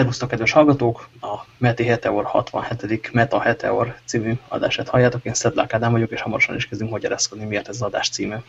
[0.00, 1.08] Szervusztok, kedves hallgatók!
[1.20, 3.12] A Meti Heteor 67.
[3.12, 5.24] Meta Heteor című adását halljátok.
[5.24, 8.42] Én Szedlák Ádám vagyok, és hamarosan is kezdünk magyarázkodni, miért ez az adás címe.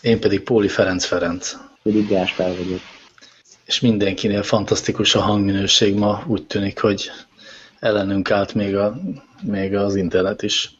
[0.00, 1.56] Én pedig Póli Ferenc Ferenc.
[1.82, 2.80] Pedig Gáspár vagyok.
[3.64, 6.22] És mindenkinél fantasztikus a hangminőség ma.
[6.26, 7.10] Úgy tűnik, hogy
[7.80, 8.96] ellenünk állt még, a,
[9.42, 10.70] még az internet is.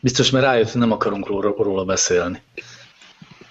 [0.00, 2.42] Biztos, mert rájött, hogy nem akarunk róla, róla beszélni.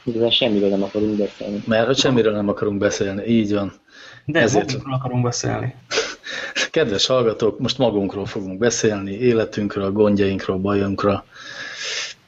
[0.03, 1.63] De semmiről nem akarunk beszélni.
[1.67, 3.81] Mert hogy semmiről nem akarunk beszélni, így van.
[4.25, 4.65] De Ezért...
[4.65, 5.75] magunkról akarunk beszélni.
[6.71, 11.25] Kedves hallgatók, most magunkról fogunk beszélni, életünkről, gondjainkról, bajunkról,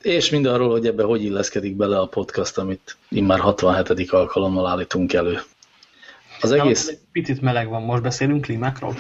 [0.02, 4.12] és mindarról, hogy ebbe hogy illeszkedik bele a podcast, amit immár 67.
[4.12, 5.39] alkalommal állítunk elő.
[6.41, 6.88] Az egész...
[6.88, 8.95] Na, picit meleg van, most beszélünk klímákról?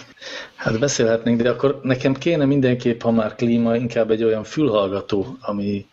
[0.55, 5.85] Hát beszélhetnénk, de akkor nekem kéne mindenképp, ha már klíma, inkább egy olyan fülhallgató, ami,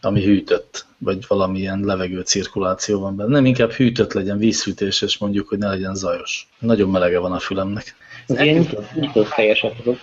[0.00, 3.30] ami hűtött, vagy valamilyen levegő cirkuláció van benne.
[3.30, 6.48] Nem inkább hűtött legyen, vízhűtéses mondjuk, hogy ne legyen zajos.
[6.58, 7.94] Nagyon melege van a fülemnek.
[8.26, 9.98] Az ilyen nyitott, nyitott fejesek azok.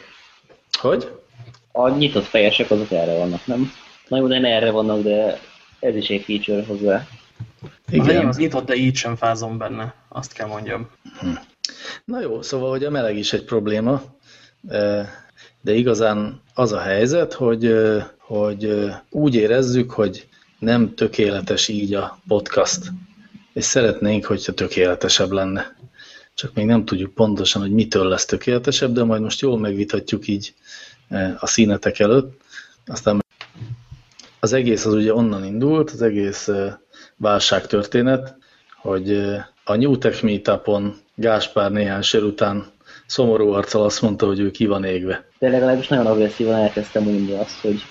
[0.71, 1.11] Hogy?
[1.71, 3.71] A nyitott fejesek azok erre vannak, nem?
[4.07, 5.39] Na jó, de ne erre vannak, de
[5.79, 7.07] ez is egy feature hozzá.
[7.91, 8.17] Igen.
[8.17, 10.89] Az az nyitott, de így sem fázom benne, azt kell mondjam.
[11.19, 11.27] Hm.
[12.05, 14.01] Na jó, szóval, hogy a meleg is egy probléma,
[15.61, 17.75] de igazán az a helyzet, hogy,
[18.25, 20.27] hogy úgy érezzük, hogy
[20.59, 22.91] nem tökéletes így a podcast,
[23.53, 25.75] és szeretnénk, hogyha tökéletesebb lenne.
[26.33, 30.53] Csak még nem tudjuk pontosan, hogy mitől lesz tökéletesebb, de majd most jól megvitatjuk így
[31.39, 32.41] a színetek előtt.
[32.85, 33.23] Aztán
[34.39, 36.49] az egész az ugye onnan indult, az egész
[37.17, 38.37] válságtörténet,
[38.81, 39.11] hogy
[39.63, 42.65] a New Tech Meetupon Gáspár néhány sor után
[43.05, 45.25] szomorú arccal azt mondta, hogy ő ki van égve.
[45.39, 47.81] De legalábbis nagyon agresszívan elkezdtem mondani azt, hogy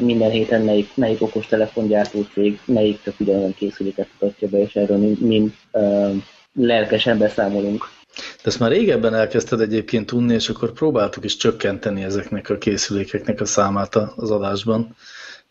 [0.00, 4.96] minden héten melyik, melyik okos telefongyártó cég, melyik csak ugyanolyan készüléket mutatja be, és erről
[4.98, 6.16] mind, mind uh,
[6.52, 7.88] lelkesen beszámolunk.
[8.14, 13.40] De ezt már régebben elkezdted egyébként tudni, és akkor próbáltuk is csökkenteni ezeknek a készülékeknek
[13.40, 14.96] a számát az adásban.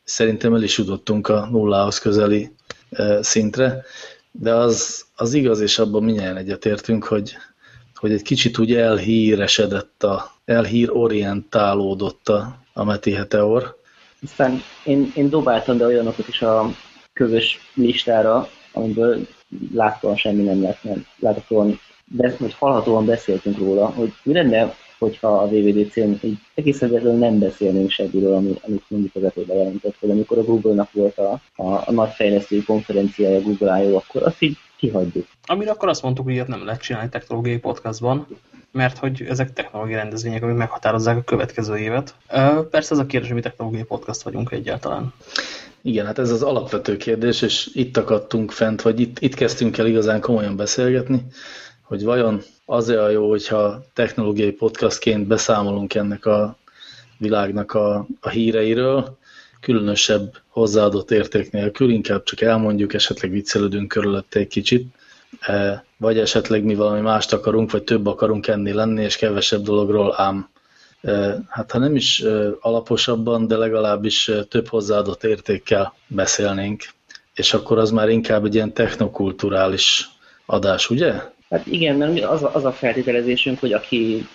[0.03, 2.51] Szerintem el is jutottunk a nullához közeli
[3.19, 3.83] szintre,
[4.31, 7.35] de az, az igaz, és abban mindjárt egyetértünk, hogy,
[7.95, 13.76] hogy egy kicsit úgy elhíresedett, a, elhírorientálódott a, a Meti Heteor.
[14.27, 16.69] Aztán én, én dobáltam be olyanokat is a
[17.13, 19.27] közös listára, amiből
[19.73, 25.27] láthatóan semmi nem lett, mert láthatóan, de, hogy hallhatóan beszéltünk róla, hogy mi lenne, hogyha
[25.27, 30.09] a VVDC-n egy egész egyetlen nem beszélnénk semmiről, amit, amit mondjuk az Apple bejelentett, hogy
[30.09, 34.57] amikor a Google-nak volt a, a, a nagy fejlesztői konferenciája Google I.O., akkor azt így
[34.77, 35.27] kihagyjuk.
[35.45, 38.27] Amire akkor azt mondtuk, hogy ilyet nem lehet csinálni technológiai podcastban,
[38.77, 42.15] mert hogy ezek technológiai rendezvények, amik meghatározzák a következő évet.
[42.69, 45.13] Persze az a kérdés, hogy mi technológiai podcast vagyunk egyáltalán.
[45.81, 49.85] Igen, hát ez az alapvető kérdés, és itt akadtunk fent, vagy itt, itt kezdtünk el
[49.85, 51.25] igazán komolyan beszélgetni,
[51.81, 56.57] hogy vajon az-e a jó, hogyha technológiai podcastként beszámolunk ennek a
[57.17, 59.17] világnak a, a híreiről,
[59.59, 64.87] különösebb hozzáadott érték nélkül, inkább csak elmondjuk, esetleg viccelődünk körülötte egy kicsit,
[65.97, 70.49] vagy esetleg mi valami mást akarunk, vagy több akarunk enni lenni, és kevesebb dologról ám.
[71.47, 72.23] Hát ha nem is
[72.59, 76.83] alaposabban, de legalábbis több hozzáadott értékkel beszélnénk,
[77.33, 80.09] és akkor az már inkább egy ilyen technokulturális
[80.45, 81.13] adás, ugye?
[81.49, 84.27] Hát igen, mert az a, az a feltételezésünk, hogy aki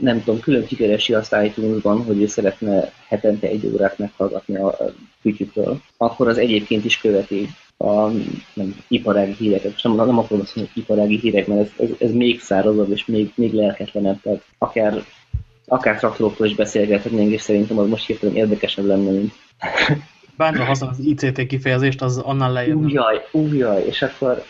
[0.00, 4.76] nem tudom, külön kikeresi azt itunes hogy ő szeretne hetente egy órát meghallgatni a
[5.22, 7.48] kütyükről, akkor az egyébként is követi
[7.82, 8.10] a
[8.54, 9.82] nem, iparági híreket.
[9.82, 13.06] Nem, nem akarom azt mondani, hogy iparági hírek, mert ez, ez, ez még szárazabb és
[13.06, 14.20] még, még lelketlenebb.
[14.22, 15.04] Tehát akár,
[15.66, 19.32] akár traktoroktól is beszélgethetnénk, és szerintem az most hirtelen érdekesebb lenne, mint...
[20.36, 22.76] Bárra használ az ICT kifejezést, az annál lejjebb.
[22.76, 24.44] Újjaj, újjaj, és akkor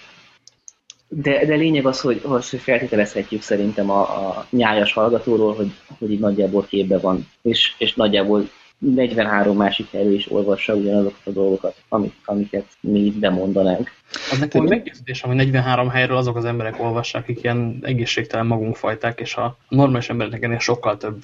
[1.08, 6.10] de, de lényeg az, hogy, az, hogy feltételezhetjük szerintem a, a nyájas hallgatóról, hogy, hogy
[6.10, 8.48] így nagyjából képbe van, és, és nagyjából
[8.82, 13.90] 43 másik helyről is olvassa ugyanazokat a dolgokat, amik, amiket mi itt bemondanánk.
[14.30, 19.36] Az nekem meggyőződés, hogy 43 helyről azok az emberek olvassák, akik ilyen egészségtelen magunkfajták, és
[19.36, 21.22] a normális embereknek ennél sokkal több,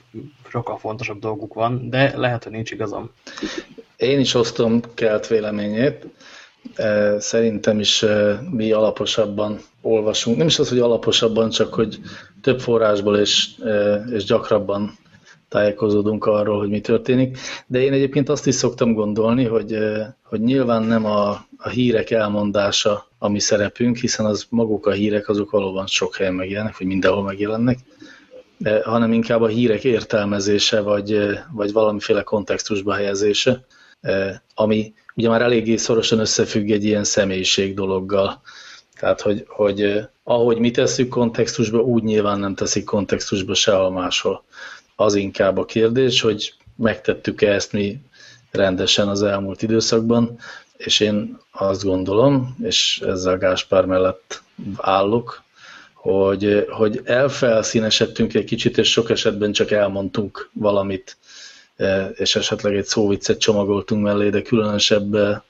[0.49, 3.11] sokkal fontosabb dolguk van, de lehet, hogy nincs igazam.
[3.97, 6.07] Én is osztom kelt véleményét.
[7.19, 8.05] Szerintem is
[8.51, 10.37] mi alaposabban olvasunk.
[10.37, 11.99] Nem is az, hogy alaposabban, csak hogy
[12.43, 13.49] több forrásból és,
[14.13, 14.99] és gyakrabban
[15.49, 17.39] tájékozódunk arról, hogy mi történik.
[17.67, 19.79] De én egyébként azt is szoktam gondolni, hogy,
[20.23, 25.29] hogy nyilván nem a, a hírek elmondása a mi szerepünk, hiszen az maguk a hírek
[25.29, 27.79] azok valóban sok helyen megjelennek, vagy mindenhol megjelennek,
[28.83, 31.19] hanem inkább a hírek értelmezése, vagy,
[31.53, 33.65] vagy valamiféle kontextusba helyezése,
[34.55, 38.41] ami ugye már eléggé szorosan összefügg egy ilyen személyiség dologgal.
[39.01, 44.45] Tehát, hogy, hogy ahogy mi tesszük kontextusba, úgy nyilván nem teszik kontextusba sehol máshol.
[45.01, 48.01] Az inkább a kérdés, hogy megtettük-e ezt mi
[48.51, 50.39] rendesen az elmúlt időszakban,
[50.77, 54.43] és én azt gondolom, és ezzel Gáspár mellett
[54.77, 55.43] állok,
[55.95, 61.17] hogy, hogy elfelszínesedtünk egy kicsit, és sok esetben csak elmondtunk valamit,
[61.77, 65.43] e, és esetleg egy szóviccet csomagoltunk mellé, de különösebb e,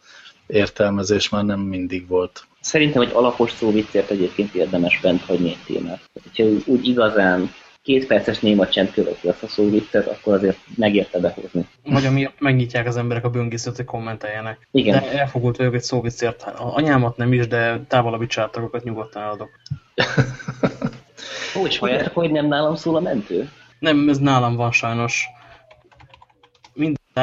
[0.46, 2.46] értelmezés már nem mindig volt.
[2.60, 6.00] Szerintem egy alapos szóviccért egyébként érdemes bent hagyni egy témát.
[6.36, 7.50] Ha úgy igazán
[7.88, 11.66] két perces néma csend követi azt a szóviccet, akkor azért megérte behozni.
[11.84, 14.68] Vagy amiatt megnyitják az emberek a böngészőt, hogy kommenteljenek.
[14.70, 15.00] Igen.
[15.00, 16.42] De elfogult vagyok egy szóviccért.
[16.42, 19.50] A anyámat nem is, de távolabbi családtagokat nyugodtan eladok.
[21.62, 23.50] Úgy halljátok, hogy nem nálam szól a mentő?
[23.78, 25.26] Nem, ez nálam van sajnos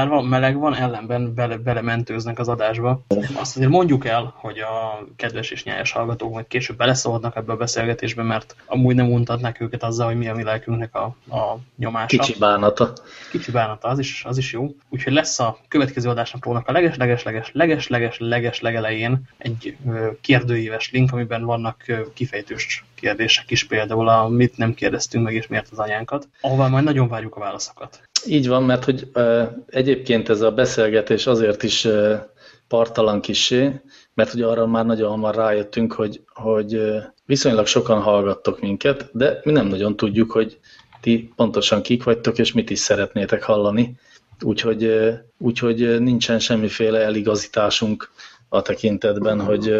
[0.03, 3.01] van, meleg van, ellenben bele, belementőznek az adásba.
[3.35, 7.57] Azt azért mondjuk el, hogy a kedves és nyájas hallgatók majd később beleszólhatnak ebbe a
[7.57, 11.03] beszélgetésbe, mert amúgy nem untatnak őket azzal, hogy mi a mi lelkünknek a,
[11.35, 12.07] a nyomása.
[12.07, 12.93] Kicsi bánata.
[13.31, 14.75] Kicsi bánata, az is, az is jó.
[14.89, 19.77] Úgyhogy lesz a következő adásnaplónak a leges-leges-leges-leges-leges legelején egy
[20.21, 21.83] kérdőíves link, amiben vannak
[22.13, 26.83] kifejtős kérdések is, például a mit nem kérdeztünk meg, és miért az anyánkat, ahová majd
[26.83, 28.01] nagyon várjuk a válaszokat.
[28.27, 32.19] Így van, mert hogy uh, egyébként ez a beszélgetés azért is uh,
[32.67, 33.81] partalan kisé,
[34.13, 39.39] mert hogy arra már nagyon hamar rájöttünk, hogy, hogy uh, viszonylag sokan hallgattok minket, de
[39.43, 40.59] mi nem nagyon tudjuk, hogy
[41.01, 43.95] ti pontosan kik vagytok, és mit is szeretnétek hallani.
[44.41, 48.09] Úgyhogy, uh, úgyhogy nincsen semmiféle eligazításunk
[48.49, 49.77] a tekintetben, hogy,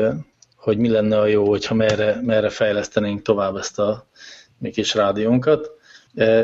[0.56, 4.08] hogy mi lenne a jó, hogyha merre, merre fejlesztenénk tovább ezt a
[4.58, 5.75] mi kis rádiónkat.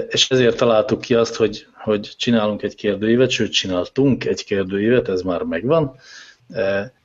[0.10, 5.22] És ezért találtuk ki azt, hogy, hogy csinálunk egy kérdőívet, sőt csináltunk egy kérdőívet, ez
[5.22, 5.96] már megvan,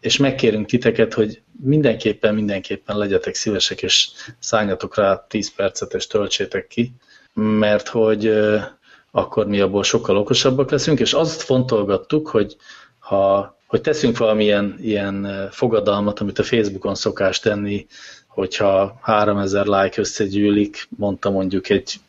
[0.00, 4.08] és megkérünk titeket, hogy mindenképpen, mindenképpen legyetek szívesek, és
[4.38, 6.92] szálljatok rá 10 percet, és töltsétek ki,
[7.34, 8.38] mert hogy
[9.10, 12.56] akkor mi abból sokkal okosabbak leszünk, és azt fontolgattuk, hogy
[12.98, 17.86] ha hogy teszünk valamilyen ilyen fogadalmat, amit a Facebookon szokás tenni,
[18.36, 22.00] hogyha 3000 like összegyűlik, mondta mondjuk egy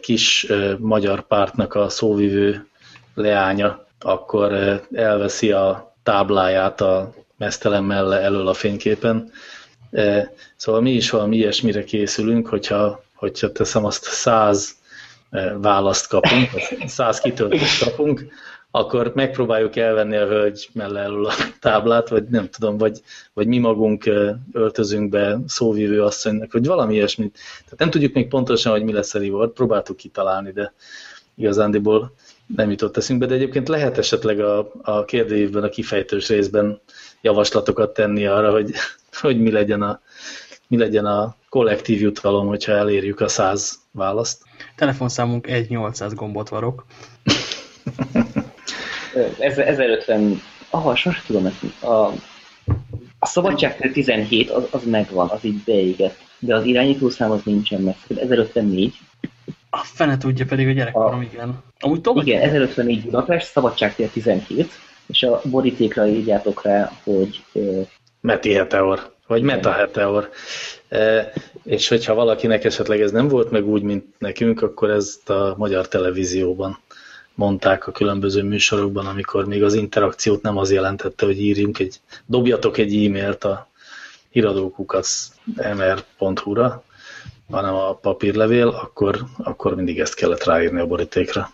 [0.00, 0.46] kis
[0.78, 2.66] magyar pártnak a szóvivő
[3.14, 4.52] leánya, akkor
[4.92, 9.30] elveszi a tábláját a mesztelen melle elől a fényképen.
[10.56, 14.76] Szóval mi is valami ilyesmire készülünk, hogyha, hogyha teszem azt 100
[15.60, 16.48] választ kapunk,
[16.86, 18.26] 100 kitöltést kapunk,
[18.70, 23.00] akkor megpróbáljuk elvenni a hölgy mellől a táblát, vagy nem tudom, vagy,
[23.32, 24.10] vagy mi magunk
[24.52, 27.38] öltözünk be szóvívő asszonynak, vagy valami ilyesmit.
[27.64, 30.72] Tehát nem tudjuk még pontosan, hogy mi lesz a reward, próbáltuk kitalálni, de
[31.34, 32.14] igazándiból
[32.56, 36.80] nem jutott eszünkbe, de egyébként lehet esetleg a, a kérdőívben, a kifejtős részben
[37.20, 38.72] javaslatokat tenni arra, hogy,
[39.20, 40.00] hogy mi legyen a,
[40.68, 44.42] mi legyen a kollektív jutalom, hogyha elérjük a száz választ.
[44.78, 46.84] Telefonszámunk 1-800 gombot varok.
[49.38, 51.82] 1050, aha, sosem tudom ezt.
[51.82, 52.12] A,
[53.18, 57.96] a szabadság 17 az, az megvan, az így beégett, de az irányítószám az nincsen meg.
[58.20, 58.94] 1054.
[59.70, 61.62] A fene tudja pedig a gyerekkorom, igen.
[61.80, 62.26] Amúgy tovább?
[62.26, 64.72] Igen, 1054 Budapest, szabadságtér 17,
[65.06, 67.44] és a borítékra írjátok rá, hogy...
[68.20, 70.30] Meti Heteor, vagy Meta Heteor.
[70.88, 71.32] E,
[71.64, 75.88] és hogyha valakinek esetleg ez nem volt meg úgy, mint nekünk, akkor ezt a magyar
[75.88, 76.78] televízióban
[77.34, 82.78] mondták a különböző műsorokban, amikor még az interakciót nem az jelentette, hogy írjunk egy, dobjatok
[82.78, 83.68] egy e-mailt a
[84.30, 86.82] híradókukac mr.hu-ra,
[87.50, 91.50] hanem a papírlevél, akkor, akkor mindig ezt kellett ráírni a borítékra.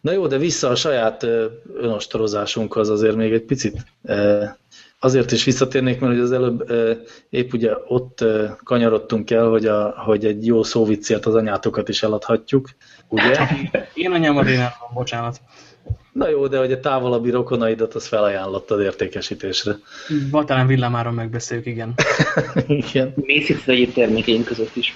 [0.00, 1.26] Na jó, de vissza a saját
[1.76, 3.76] önostorozásunkhoz azért még egy picit
[5.00, 6.72] azért is visszatérnék, mert hogy az előbb
[7.30, 8.24] épp ugye ott
[8.64, 12.68] kanyarodtunk el, hogy, a, hogy egy jó szóviccért az anyátokat is eladhatjuk,
[13.08, 13.46] ugye?
[13.94, 15.40] Én anyám a Rénár, bocsánat.
[16.12, 19.76] Na jó, de hogy a távolabbi rokonaidat az felajánlottad értékesítésre.
[20.30, 21.94] Va, talán villámáron megbeszéljük, igen.
[22.66, 23.12] igen.
[23.16, 24.94] Mészít egyéb termékeink között is.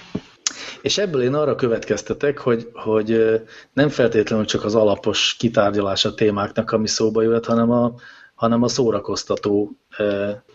[0.82, 3.40] És ebből én arra következtetek, hogy, hogy
[3.72, 7.94] nem feltétlenül csak az alapos kitárgyalása témáknak, ami szóba jöhet, hanem a,
[8.34, 9.76] hanem a szórakoztató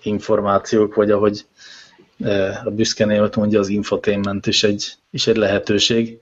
[0.03, 1.45] információk, vagy ahogy
[2.65, 6.19] a büszke német mondja, az infotainment is egy, is egy lehetőség.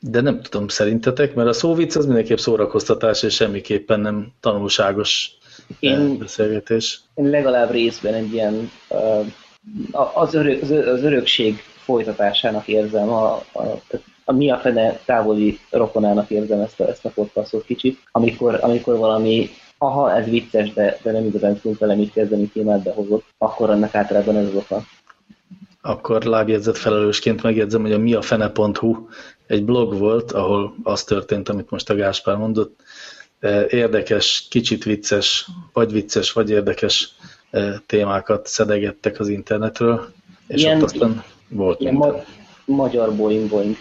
[0.00, 5.38] De nem tudom szerintetek, mert a szóvic az mindenképp szórakoztatás, és semmiképpen nem tanulságos
[5.78, 7.00] én, beszélgetés.
[7.14, 8.70] Én legalább részben egy ilyen
[10.14, 13.62] az, örök, az örökség folytatásának érzem, a, a,
[14.24, 18.96] a mi a fene távoli rokonának érzem ezt a, ezt a podcastot kicsit, amikor, amikor
[18.96, 23.70] valami aha, ez vicces, de, de nem igazán tudunk vele mit kezdeni témát behozott, akkor
[23.70, 24.82] annak általában ez az oka.
[25.82, 29.06] akkor lábjegyzet felelősként megjegyzem, hogy a miafene.hu
[29.46, 32.80] egy blog volt, ahol az történt, amit most a Gáspár mondott,
[33.68, 37.14] érdekes, kicsit vicces, vagy vicces, vagy érdekes
[37.86, 40.12] témákat szedegettek az internetről,
[40.46, 42.14] és ilyen, ott aztán volt ilyen ma
[42.64, 43.76] magyar boing-boing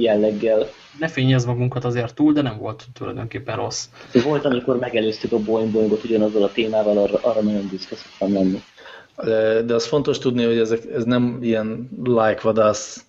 [0.00, 0.66] jelleggel.
[0.98, 3.88] Ne fényez magunkat azért túl, de nem volt tulajdonképpen rossz.
[4.24, 8.62] Volt, amikor megelőztük a boing-boingot ugyanazzal a témával, arra, arra nagyon büszke szoktam lenni.
[9.66, 13.04] De, az fontos tudni, hogy ezek, ez nem ilyen like-vadász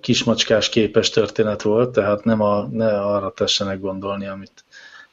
[0.00, 4.64] kismacskás képes történet volt, tehát nem a, ne arra tessenek gondolni, amit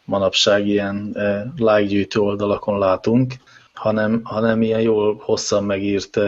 [0.05, 1.17] manapság ilyen
[1.57, 3.33] like-gyűjtő oldalakon látunk,
[3.73, 6.19] hanem, hanem ilyen jól hosszan megírt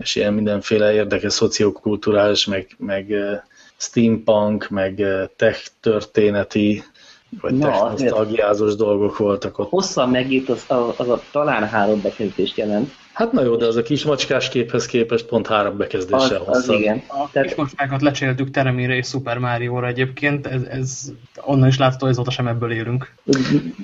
[0.00, 3.14] és ilyen mindenféle érdekes szociokulturális, meg, meg
[3.80, 5.02] steampunk, meg
[5.36, 6.84] tech történeti
[7.40, 9.68] vagy no, technosztalgiázós dolgok voltak ott.
[9.68, 12.92] Hosszan megírt, az, az, az a talán három bekezdést jelent.
[13.12, 16.68] Hát na jó, de az a kis macskás képhez képest pont három bekezdéssel az, az
[16.68, 17.02] igen.
[17.08, 17.48] A Tehát...
[17.48, 22.30] kis macskákat lecseréltük Teremére és Super Mario-ra egyébként, ez, ez onnan is látható, hogy azóta
[22.30, 23.14] sem ebből élünk.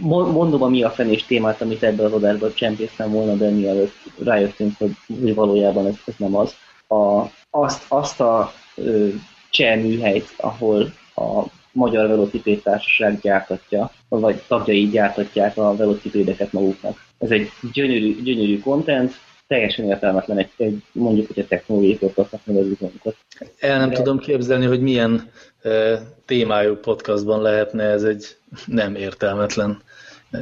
[0.01, 4.73] Mondom a mi a fenés témát, amit ebből az adásban csempésztem volna, de mielőtt rájöttünk,
[4.79, 6.55] hogy, hogy valójában ez, ez nem az.
[6.89, 9.09] A, azt, azt a ö,
[9.51, 17.05] cseh műhelyt, ahol a Magyar Velocipéd Társaság gyártatja, vagy tagjai gyártatják a velocipédeket maguknak.
[17.19, 19.15] Ez egy gyönyörű, gyönyörű content,
[19.47, 23.17] teljesen értelmetlen egy, egy mondjuk, hogy a technológiai podcastnak nevezzük magunkat.
[23.59, 23.95] El nem De...
[23.95, 25.31] tudom képzelni, hogy milyen
[25.63, 28.37] e, témájú podcastban lehetne ez egy
[28.67, 29.83] nem értelmetlen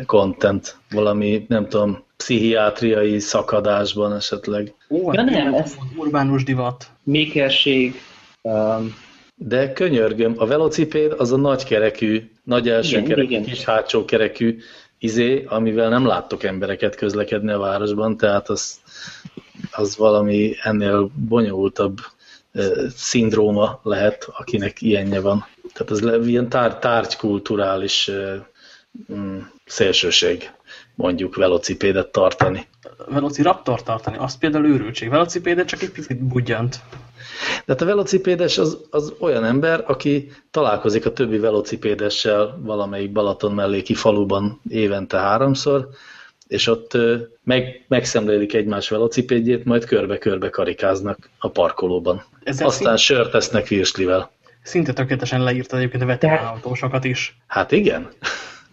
[0.07, 4.75] content, valami, nem tudom, pszichiátriai szakadásban esetleg.
[4.89, 6.87] Ó, ja, nem, ez urbánus divat.
[7.03, 7.95] Mékerség,
[9.37, 13.43] de könyörgöm, a velocipéd az a nagy kerekű, nagy első igen, kerekű, igen.
[13.43, 14.59] kis hátsó kerekű
[14.99, 18.81] izé, amivel nem láttok embereket közlekedni a városban, tehát az,
[19.71, 21.99] az valami ennél bonyolultabb
[22.55, 25.47] uh, szindróma lehet, akinek ilyenje van.
[25.73, 28.35] Tehát ez ilyen tár, tárgykulturális uh,
[29.09, 30.51] um, szélsőség,
[30.95, 32.67] mondjuk velocipédet tartani.
[33.07, 35.09] Velociraptor tartani, az például őrültség.
[35.09, 36.81] Velocipédet csak egy picit budjant.
[37.57, 43.53] De hát a velocipédes az, az olyan ember, aki találkozik a többi velocipédessel valamelyik Balaton
[43.53, 45.89] melléki faluban évente háromszor,
[46.49, 46.97] és ott
[47.45, 52.25] meg, megszemlélik egymás velocipédjét, majd körbe-körbe karikáznak a parkolóban.
[52.43, 53.19] Ezzel Aztán szint...
[53.19, 54.31] sört esznek virslivel.
[54.63, 57.37] Szinte tökéletesen leírta egyébként a veteránautósokat is.
[57.47, 58.09] Hát igen.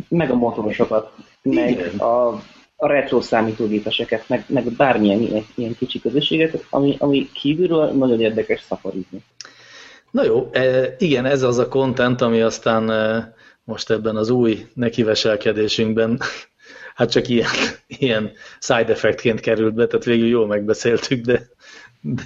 [0.07, 1.11] Meg a motorosokat.
[1.41, 1.97] Meg igen.
[1.97, 2.41] a
[2.81, 8.61] a retro számítógépeseket, meg, meg bármilyen ilyen, ilyen kicsi közösséget, ami, ami kívülről nagyon érdekes
[8.61, 9.23] szaparizni.
[10.11, 13.33] Na jó, e, igen, ez az a content, ami aztán e,
[13.63, 16.19] most ebben az új nekiveselkedésünkben
[16.95, 17.49] hát csak ilyen,
[17.99, 21.41] ilyen side effectként került be, tehát végül jól megbeszéltük, de,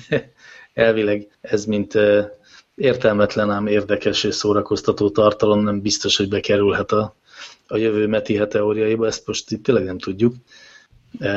[0.10, 0.32] de
[0.74, 2.32] elvileg ez mint e,
[2.76, 7.16] értelmetlen, ám érdekes és szórakoztató tartalom nem biztos, hogy bekerülhet a,
[7.68, 10.36] a jövő metihe teóriaiba, ezt most itt tényleg nem tudjuk.
[11.20, 11.30] E,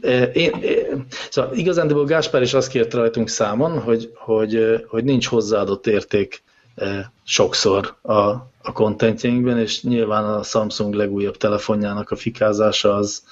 [0.00, 5.26] e, én, én, szóval igazándiból Gáspár is azt kért rajtunk számon, hogy, hogy, hogy nincs
[5.26, 6.42] hozzáadott érték
[6.74, 8.14] e, sokszor a,
[8.62, 13.22] a kontentjeinkben, és nyilván a Samsung legújabb telefonjának a fikázása az,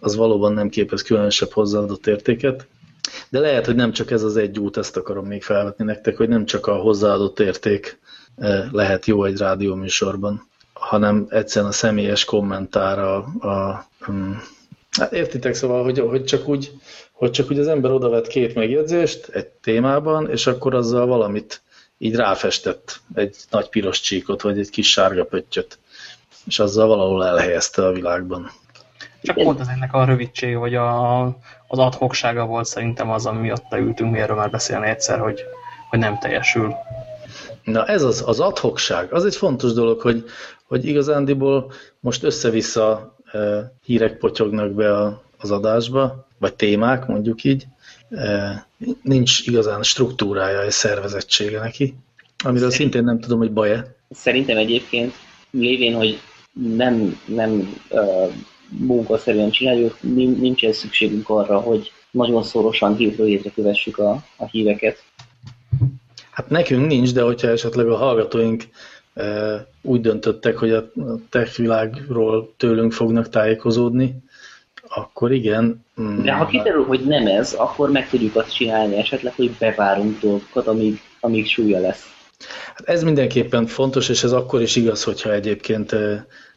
[0.00, 2.66] az valóban nem képez különösebb hozzáadott értéket.
[3.28, 6.28] De lehet, hogy nem csak ez az egy út, ezt akarom még felvetni nektek, hogy
[6.28, 7.98] nem csak a hozzáadott érték
[8.72, 10.47] lehet jó egy rádióműsorban
[10.78, 14.42] hanem egyszerűen a személyes kommentára a, a, um,
[14.90, 16.72] hát értitek, szóval, hogy, hogy, csak úgy,
[17.12, 21.62] hogy csak úgy az ember odavett két megjegyzést egy témában, és akkor azzal valamit
[21.98, 25.78] így ráfestett egy nagy piros csíkot, vagy egy kis sárga pöttyöt,
[26.46, 28.50] és azzal valahol elhelyezte a világban.
[29.22, 31.22] Csak pont az ennek a rövidség, vagy a,
[31.66, 35.40] az adhoksága volt szerintem az, ami miatt ültünk mi erről már beszélni egyszer, hogy,
[35.90, 36.74] hogy nem teljesül.
[37.62, 40.24] Na ez az, az adhokság, az egy fontos dolog, hogy,
[40.68, 43.38] hogy igazándiból most össze-vissza e,
[43.84, 47.66] hírek potyognak be az adásba, vagy témák, mondjuk így.
[48.10, 48.66] E,
[49.02, 51.94] nincs igazán struktúrája és szervezettsége neki,
[52.44, 53.96] amiről Szerint, szintén nem tudom, hogy baj-e.
[54.10, 55.12] Szerintem egyébként
[55.50, 56.18] lévén, hogy
[56.52, 58.32] nem, nem uh,
[58.68, 60.02] munkaszerűen csináljuk,
[60.40, 65.04] nincsen szükségünk arra, hogy nagyon szorosan hétről hétre kövessük a, a híveket.
[66.30, 68.64] Hát nekünk nincs, de hogyha esetleg a hallgatóink
[69.82, 70.90] úgy döntöttek, hogy a
[71.30, 74.22] tech világról tőlünk fognak tájékozódni,
[74.88, 75.84] akkor igen.
[76.00, 80.20] Mm, De ha kiderül, hogy nem ez, akkor meg tudjuk azt csinálni esetleg, hogy bevárunk
[80.20, 82.16] dolgokat, amíg, amíg súlya lesz.
[82.74, 85.92] Hát ez mindenképpen fontos, és ez akkor is igaz, hogyha egyébként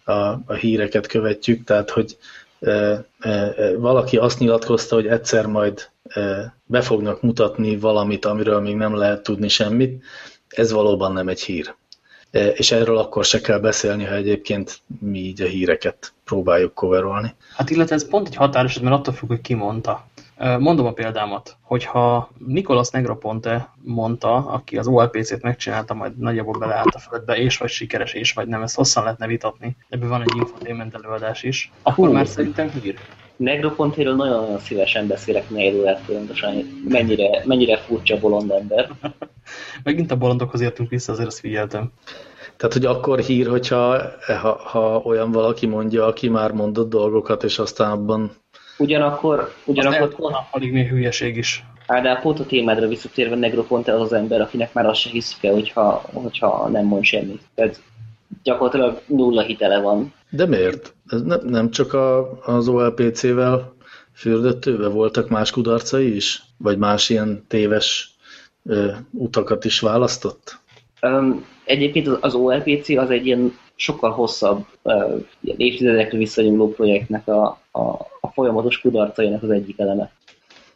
[0.04, 2.18] a, a híreket követjük, tehát hogy,
[3.78, 5.90] valaki azt nyilatkozta, hogy egyszer majd
[6.66, 10.04] be fognak mutatni valamit, amiről még nem lehet tudni semmit,
[10.50, 11.76] ez valóban nem egy hír.
[12.32, 17.36] És erről akkor se kell beszélni, ha egyébként mi így a híreket próbáljuk coverolni.
[17.56, 20.06] Hát illetve ez pont egy határos, mert attól függ, hogy ki mondta.
[20.60, 27.00] Mondom a példámat, hogyha Nicolas Negroponte mondta, aki az OLPC-t megcsinálta, majd nagyjából beleállt a
[27.00, 29.78] földbe, és vagy sikeres, és vagy nem, ezt hosszan lehetne vitatni.
[29.90, 31.72] Ebből van egy infotainment előadás is.
[31.82, 32.14] Akkor Hú.
[32.14, 32.96] már szerintem hír.
[33.36, 38.90] Negropontéről nagyon-nagyon szívesen beszélek négy órát pontosan, mennyire, mennyire furcsa bolond ember.
[39.84, 41.92] Megint a bolondokhoz értünk vissza, azért azt figyeltem.
[42.58, 44.02] Tehát, hogy akkor hír, hogyha
[44.42, 48.32] ha, ha olyan valaki mondja, aki már mondott dolgokat, és aztán abban
[48.78, 49.54] Ugyanakkor...
[49.66, 51.66] ugyanakkor pont, alig még hülyeség is.
[51.88, 55.44] Á, de pont a témádra visszatérve Negroponte az az ember, akinek már azt se hiszük
[55.44, 57.42] el, hogyha, hogyha nem mond semmit.
[57.56, 57.82] Tehát
[58.44, 60.14] gyakorlatilag nulla hitele van.
[60.30, 60.94] De miért?
[61.08, 63.74] Ez ne, nem csak a, az OLPC-vel
[64.14, 66.44] fürdöttőve voltak más kudarcai is?
[66.58, 68.11] Vagy más ilyen téves
[68.66, 70.60] ö, utakat is választott?
[71.02, 77.46] Um, egyébként az, az OLPC az egy ilyen sokkal hosszabb, uh, évtizedekre visszanyúló projektnek a,
[77.72, 77.82] a,
[78.22, 80.12] a folyamatos kudarcainak az egyik eleme.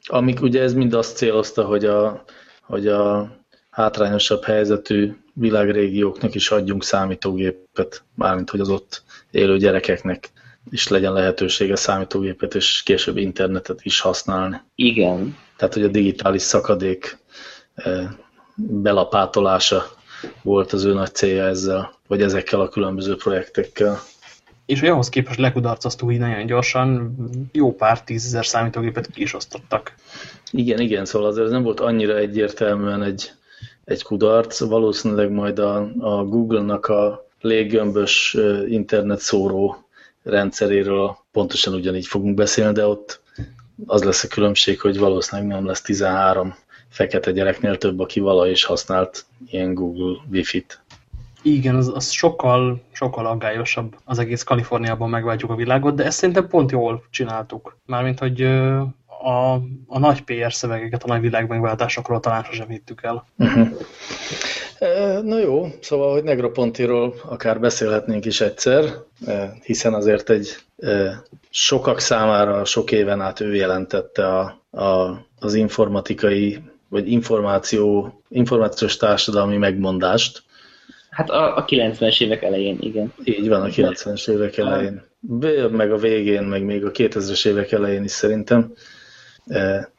[0.07, 2.23] Amik ugye ez mind azt célozta, hogy a,
[2.61, 3.31] hogy a
[3.69, 10.29] hátrányosabb helyzetű világrégióknak is adjunk számítógépet, mármint hogy az ott élő gyerekeknek
[10.69, 14.61] is legyen lehetősége számítógépet és később internetet is használni.
[14.75, 15.37] Igen.
[15.57, 17.17] Tehát, hogy a digitális szakadék
[18.55, 19.85] belapátolása
[20.41, 23.99] volt az ő nagy célja ezzel, vagy ezekkel a különböző projektekkel.
[24.65, 27.15] És hogy ahhoz képest lekudarcasztó így nagyon gyorsan
[27.51, 29.93] jó pár tízezer számítógépet ki is osztottak.
[30.51, 33.31] Igen, igen, szóval azért nem volt annyira egyértelműen egy,
[33.83, 34.59] egy kudarc.
[34.59, 39.77] Valószínűleg majd a, a Google-nak a léggömbös internet szóró
[40.23, 43.21] rendszeréről pontosan ugyanígy fogunk beszélni, de ott
[43.85, 46.55] az lesz a különbség, hogy valószínűleg nem lesz 13
[46.95, 50.79] fekete gyereknél több, aki vala is használt ilyen Google Wi-Fi-t.
[51.41, 53.95] Igen, az, az sokkal, sokkal aggályosabb.
[54.03, 57.77] Az egész Kaliforniában megváltjuk a világot, de ezt szerintem pont jól csináltuk.
[57.85, 58.41] Mármint, hogy
[59.23, 59.53] a,
[59.87, 63.25] a nagy PR szövegeket a nagy világmegváltásokról talán sosem hittük el.
[63.37, 63.67] Uh -huh.
[65.23, 68.93] Na jó, szóval, hogy Negropontiról akár beszélhetnénk is egyszer,
[69.63, 70.55] hiszen azért egy
[71.49, 76.59] sokak számára sok éven át ő jelentette a, a, az informatikai
[76.95, 80.43] vagy információ, információs társadalmi megmondást.
[81.09, 83.13] Hát a, a 90-es évek elején, igen.
[83.23, 85.03] Így van, a 90-es évek elején.
[85.71, 88.73] Meg a végén, meg még a 2000-es évek elején is szerintem.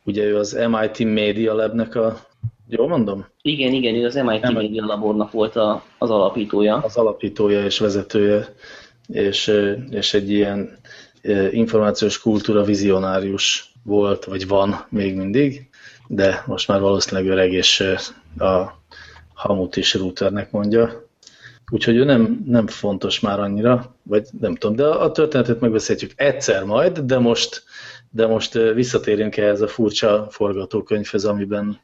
[0.05, 2.17] Ugye ő az MIT Media Labnek a
[2.69, 3.27] Jól mondom?
[3.43, 6.77] Igen, igen, ő az MIT Nem, Media Labornak volt a, az alapítója.
[6.77, 8.55] Az alapítója és vezetője,
[9.07, 9.53] és,
[9.91, 10.79] és egy ilyen
[11.51, 15.69] információs kultúra vizionárius volt, vagy van még mindig,
[16.07, 17.85] de most már valószínűleg öreg, és
[18.39, 18.63] a
[19.35, 21.05] hamut is routernek mondja.
[21.71, 26.65] Úgyhogy ő nem, nem fontos már annyira, vagy nem tudom, de a történetet megbeszélhetjük egyszer
[26.65, 27.63] majd, de most,
[28.11, 31.81] de most visszatérjünk ehhez a furcsa forgatókönyvhez, amiben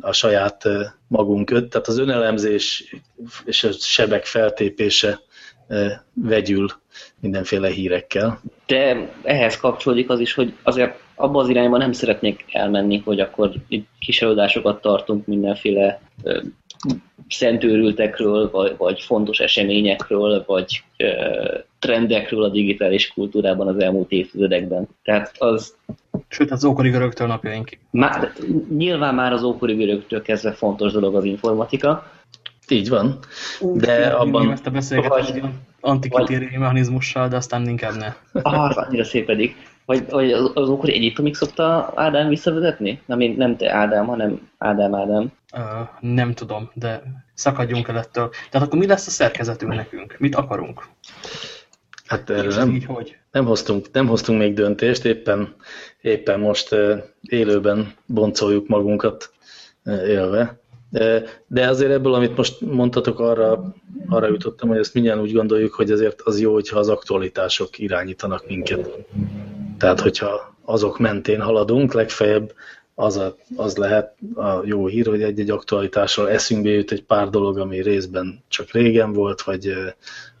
[0.00, 0.68] a saját
[1.06, 2.96] magunk, tehát az önelemzés
[3.44, 5.20] és a sebek feltépése
[6.14, 6.68] vegyül
[7.20, 8.40] mindenféle hírekkel.
[8.66, 13.52] De ehhez kapcsolódik az is, hogy azért abba az irányba nem szeretnék elmenni, hogy akkor
[13.98, 16.00] kis előadásokat tartunk mindenféle
[17.28, 21.08] szentőrültekről, vagy, vagy fontos eseményekről, vagy ö,
[21.78, 24.88] trendekről a digitális kultúrában az elmúlt évtizedekben.
[25.02, 25.74] Tehát az...
[26.28, 27.78] Sőt, az ókori görögtől napjainkig.
[27.90, 28.32] Már,
[28.76, 32.10] nyilván már az ókori görögtől kezdve fontos dolog az informatika.
[32.68, 33.18] Így van.
[33.60, 34.50] De Úgy, abban...
[34.50, 35.40] Ezt a beszélgetést
[35.80, 38.14] antikitéri mechanizmussal, de aztán inkább ne.
[38.42, 39.56] Ah, annyira szép pedig.
[39.84, 43.02] Vagy, vagy az, az ókori Egyiptomig szokta Ádám visszavezetni?
[43.06, 45.32] Nem, nem te Ádám, hanem Ádám Ádám.
[45.54, 47.02] Uh, nem tudom, de
[47.34, 48.30] szakadjunk el ettől.
[48.50, 50.16] Tehát akkor mi lesz a szerkezetünk nekünk?
[50.18, 50.88] Mit akarunk?
[52.06, 53.16] Hát erre nem, így, hogy?
[53.30, 55.54] nem, hoztunk, nem hoztunk még döntést, éppen,
[56.00, 59.32] éppen most uh, élőben boncoljuk magunkat
[59.84, 60.60] uh, élve.
[61.46, 63.74] De azért ebből, amit most mondtatok, arra,
[64.08, 68.46] arra jutottam, hogy ezt mindjárt úgy gondoljuk, hogy azért az jó, hogyha az aktualitások irányítanak
[68.46, 68.90] minket.
[69.82, 72.52] Tehát, hogyha azok mentén haladunk, legfeljebb
[72.94, 77.58] az, a, az lehet a jó hír, hogy egy-egy aktualitásról eszünkbe jut egy pár dolog,
[77.58, 79.74] ami részben csak régen volt, vagy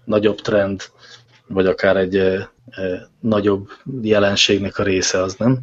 [0.04, 0.82] nagyobb trend,
[1.46, 2.46] vagy akár egy
[3.20, 3.68] nagyobb
[4.02, 5.60] jelenségnek a része az, nem?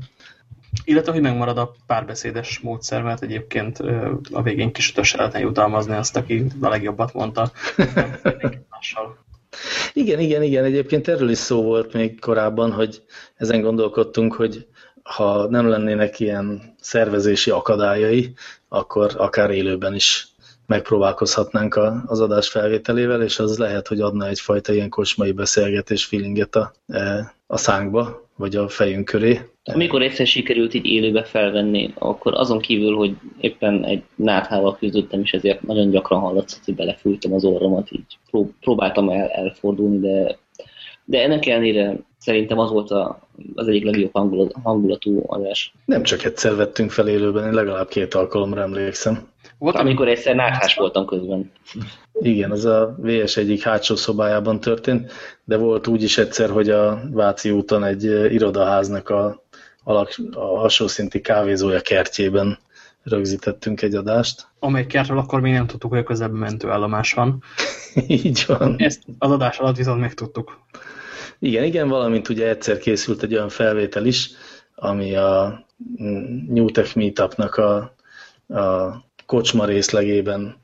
[0.84, 3.80] Illetve, hogy megmarad a párbeszédes módszer, mert egyébként
[4.32, 7.52] a végén kis lehetne jutalmazni azt, aki a legjobbat mondta.
[9.94, 10.64] Igen, igen, igen.
[10.64, 13.02] Egyébként erről is szó volt még korábban, hogy
[13.36, 14.68] ezen gondolkodtunk, hogy
[15.04, 18.34] ha nem lennének ilyen szervezési akadályai,
[18.68, 20.28] akkor akár élőben is
[20.66, 26.56] megpróbálkozhatnánk a, az adás felvételével, és az lehet, hogy adna egyfajta ilyen kocsmai beszélgetés feelinget
[26.56, 29.40] a, e, a szánkba, vagy a fejünk köré.
[29.64, 35.34] Amikor egyszer sikerült így élőbe felvenni, akkor azon kívül, hogy éppen egy náthával küzdöttem, és
[35.34, 38.18] ezért nagyon gyakran hallatszott, hogy belefújtam az orromat, így
[38.60, 40.38] próbáltam el, elfordulni, de,
[41.06, 45.74] de ennek ellenére szerintem az volt a, az egyik legjobb hangulat, hangulatú adás.
[45.86, 49.28] Nem csak egyszer vettünk fel élőben, én legalább két alkalomra emlékszem.
[49.58, 51.52] Volt, amikor egyszer náthás voltam közben.
[52.22, 55.12] Igen, az a VS egyik hátsó szobájában történt,
[55.44, 58.04] de volt úgy is egyszer, hogy a Váci úton egy
[58.34, 59.44] irodaháznak a,
[59.84, 62.60] alak, a alsó szinti kávézója kertjében
[63.04, 64.48] rögzítettünk egy adást.
[64.60, 67.44] Amely kertről akkor még nem tudtuk, hogy a közelben mentőállomás van.
[68.08, 68.76] Így van.
[68.78, 70.60] Ezt az adás alatt viszont megtudtuk.
[71.40, 74.30] Igen, igen, valamint ugye egyszer készült egy olyan felvétel is,
[74.76, 75.64] ami a
[76.48, 77.96] New Tech Meetupnak a,
[78.48, 78.94] a
[79.26, 80.56] kocsma részlegében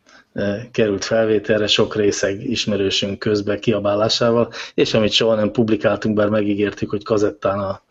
[0.72, 7.04] került felvételre, sok részeg ismerősünk közbe kiabálásával, és amit soha nem publikáltunk, bár megígértük, hogy
[7.04, 7.82] kazettán a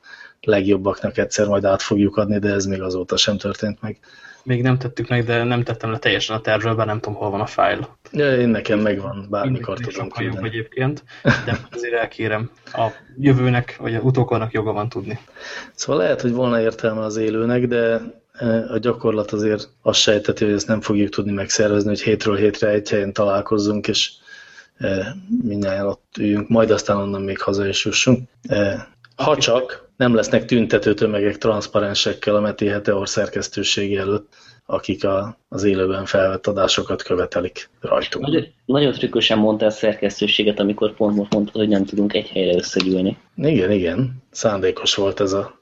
[0.40, 3.98] legjobbaknak egyszer majd át fogjuk adni, de ez még azóta sem történt meg.
[4.44, 7.30] Még nem tettük meg, de nem tettem le teljesen a tervről, bár nem tudom, hol
[7.30, 7.88] van a fájl.
[8.12, 10.48] Ja, én nekem megvan, bármikor tudom küldeni.
[10.48, 12.50] egyébként, de azért elkérem.
[12.72, 12.86] A
[13.18, 15.18] jövőnek, vagy a utókornak joga van tudni.
[15.74, 18.00] Szóval lehet, hogy volna értelme az élőnek, de e,
[18.68, 22.88] a gyakorlat azért azt sejteti, hogy ezt nem fogjuk tudni megszervezni, hogy hétről hétre egy
[22.88, 24.10] helyen találkozzunk, és
[25.42, 28.28] mindjárt ott üljünk, majd aztán onnan még haza is jussunk.
[29.16, 34.34] Ha csak nem lesznek tüntető tömegek transzparensekkel a Meti Heteor szerkesztőségi előtt,
[34.66, 38.24] akik a, az élőben felvett adásokat követelik rajtunk.
[38.24, 42.54] Nagyon, nagyon trükkösen mondta a szerkesztőséget, amikor pont most mondtad, hogy nem tudunk egy helyre
[42.54, 43.18] összegyűlni.
[43.36, 44.22] Igen, igen.
[44.30, 45.60] Szándékos volt ez a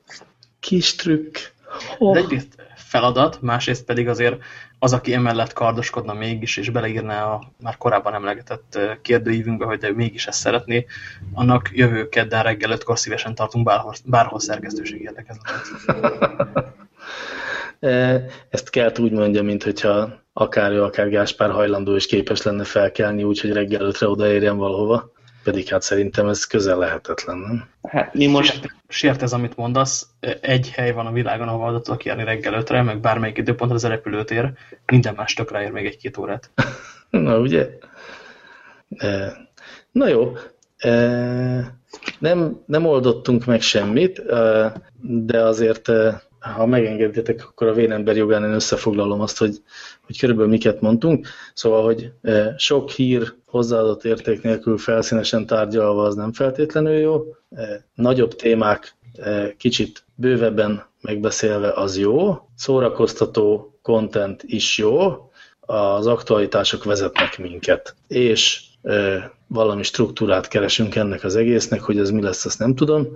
[0.61, 1.37] kis trükk.
[1.98, 2.16] Oh.
[2.16, 2.62] Egyrészt
[2.92, 4.42] feladat, másrészt pedig azért
[4.78, 10.26] az, aki emellett kardoskodna mégis, és beleírná a már korábban emlegetett kérdőívünkbe, hogy de mégis
[10.26, 10.87] ezt szeretné,
[11.33, 15.66] annak jövő kedden reggel ötkor szívesen tartunk bárhol, bárhol szerkesztőség érdekezletet.
[18.50, 23.22] Ezt kell úgy mondja, mint hogyha akár ő, akár Gáspár hajlandó és képes lenne felkelni,
[23.22, 25.12] úgyhogy reggel ötre odaérjen valahova.
[25.42, 27.68] Pedig hát szerintem ez közel lehetetlen, nem?
[27.83, 28.52] Hát mi most...
[28.52, 30.09] Sért, sért ez, amit mondasz.
[30.40, 33.85] Egy hely van a világon, ahol oda tudok járni reggel ötre, meg bármelyik időpont az
[33.85, 34.52] a repülőtér.
[34.87, 36.50] Minden más tök ráér még egy-két órát.
[37.11, 37.68] Na, ugye?
[39.92, 40.33] Na jó.
[42.18, 44.22] Nem, nem oldottunk meg semmit,
[45.00, 45.88] de azért
[46.42, 49.57] ha megengeditek, akkor a vénember jogán én összefoglalom azt, hogy,
[50.07, 51.26] hogy körülbelül miket mondtunk.
[51.55, 57.24] Szóval, hogy e, sok hír hozzáadott érték nélkül felszínesen tárgyalva az nem feltétlenül jó.
[57.50, 62.48] E, nagyobb témák e, kicsit bővebben megbeszélve az jó.
[62.57, 65.31] Szórakoztató content is jó.
[65.61, 67.94] Az aktualitások vezetnek minket.
[68.09, 68.61] És
[69.46, 73.07] valami struktúrát keresünk ennek az egésznek, hogy ez mi lesz, azt nem tudom,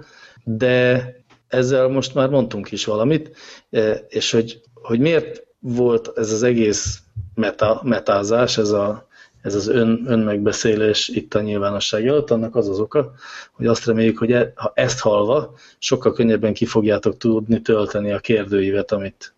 [0.44, 1.04] de
[1.48, 3.36] ezzel most már mondtunk is valamit,
[3.70, 7.00] e, és hogy, hogy miért volt ez az egész
[7.34, 9.06] meta, metázás, ez, a,
[9.42, 13.12] ez az ön, önmegbeszélés itt a nyilvánosság előtt, annak az az oka,
[13.52, 18.18] hogy azt reméljük, hogy e, ha ezt halva, sokkal könnyebben ki fogjátok tudni tölteni a
[18.18, 19.34] kérdőívet, amit,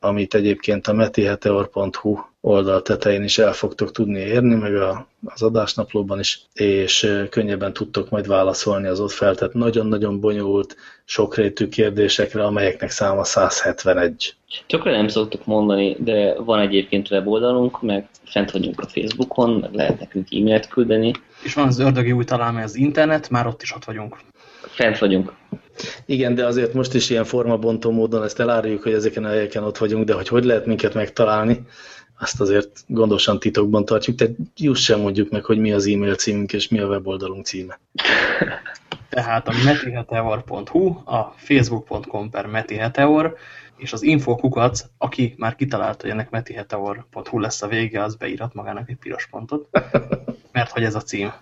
[0.00, 6.18] amit egyébként a metiheteor.hu oldal tetején is el fogtok tudni érni, meg a, az adásnaplóban
[6.18, 13.24] is, és könnyebben tudtok majd válaszolni az ott feltett nagyon-nagyon bonyolult, sokrétű kérdésekre, amelyeknek száma
[13.24, 14.34] 171.
[14.66, 20.00] Tökre nem szoktuk mondani, de van egyébként weboldalunk, meg fent vagyunk a Facebookon, meg lehet
[20.00, 21.12] nekünk e-mailt küldeni.
[21.42, 24.16] És van az ördögi új találmány az internet, már ott is ott vagyunk.
[24.76, 25.32] Fent vagyunk.
[26.06, 29.78] Igen, de azért most is ilyen formabontó módon ezt eláruljuk, hogy ezeken a helyeken ott
[29.78, 31.66] vagyunk, de hogy hogy lehet minket megtalálni,
[32.18, 36.52] azt azért gondosan titokban tartjuk, tehát just sem mondjuk meg, hogy mi az e-mail címünk
[36.52, 37.80] és mi a weboldalunk címe.
[39.08, 43.36] Tehát a metiheteor.hu, a facebook.com per metiheteor,
[43.76, 48.88] és az infokukat, aki már kitalálta, hogy ennek metiheteor.hu lesz a vége, az beírat magának
[48.88, 49.68] egy piros pontot,
[50.52, 51.32] mert hogy ez a cím.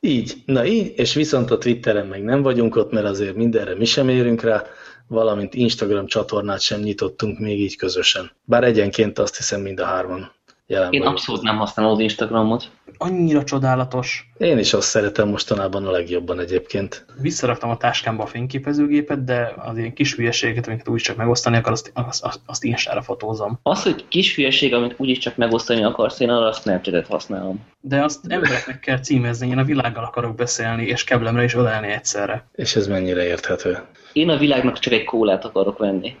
[0.00, 3.84] Így, na így, és viszont a Twitteren meg nem vagyunk ott, mert azért mindenre mi
[3.84, 4.62] sem érünk rá,
[5.06, 8.30] valamint Instagram csatornát sem nyitottunk még így közösen.
[8.44, 10.32] Bár egyenként azt hiszem mind a hárman
[10.66, 12.70] jelen Én abszolút nem használom az Instagramot.
[12.98, 14.30] Annyira csodálatos.
[14.38, 17.06] Én is azt szeretem mostanában a legjobban egyébként.
[17.20, 21.72] Visszaraktam a táskámba a fényképezőgépet, de az ilyen kis hülyeséget, amiket úgyis csak megosztani akar,
[21.72, 23.58] azt, azt, azt, instára fotózom.
[23.62, 27.66] Az, hogy kis hülyeség, amit úgyis csak megosztani akarsz, én arra a Snapchat-et használom.
[27.80, 32.48] De azt embereknek kell címezni, én a világgal akarok beszélni, és keblemre is ölelni egyszerre.
[32.54, 33.78] És ez mennyire érthető?
[34.18, 36.16] Én a világnak csak egy kólát akarok venni.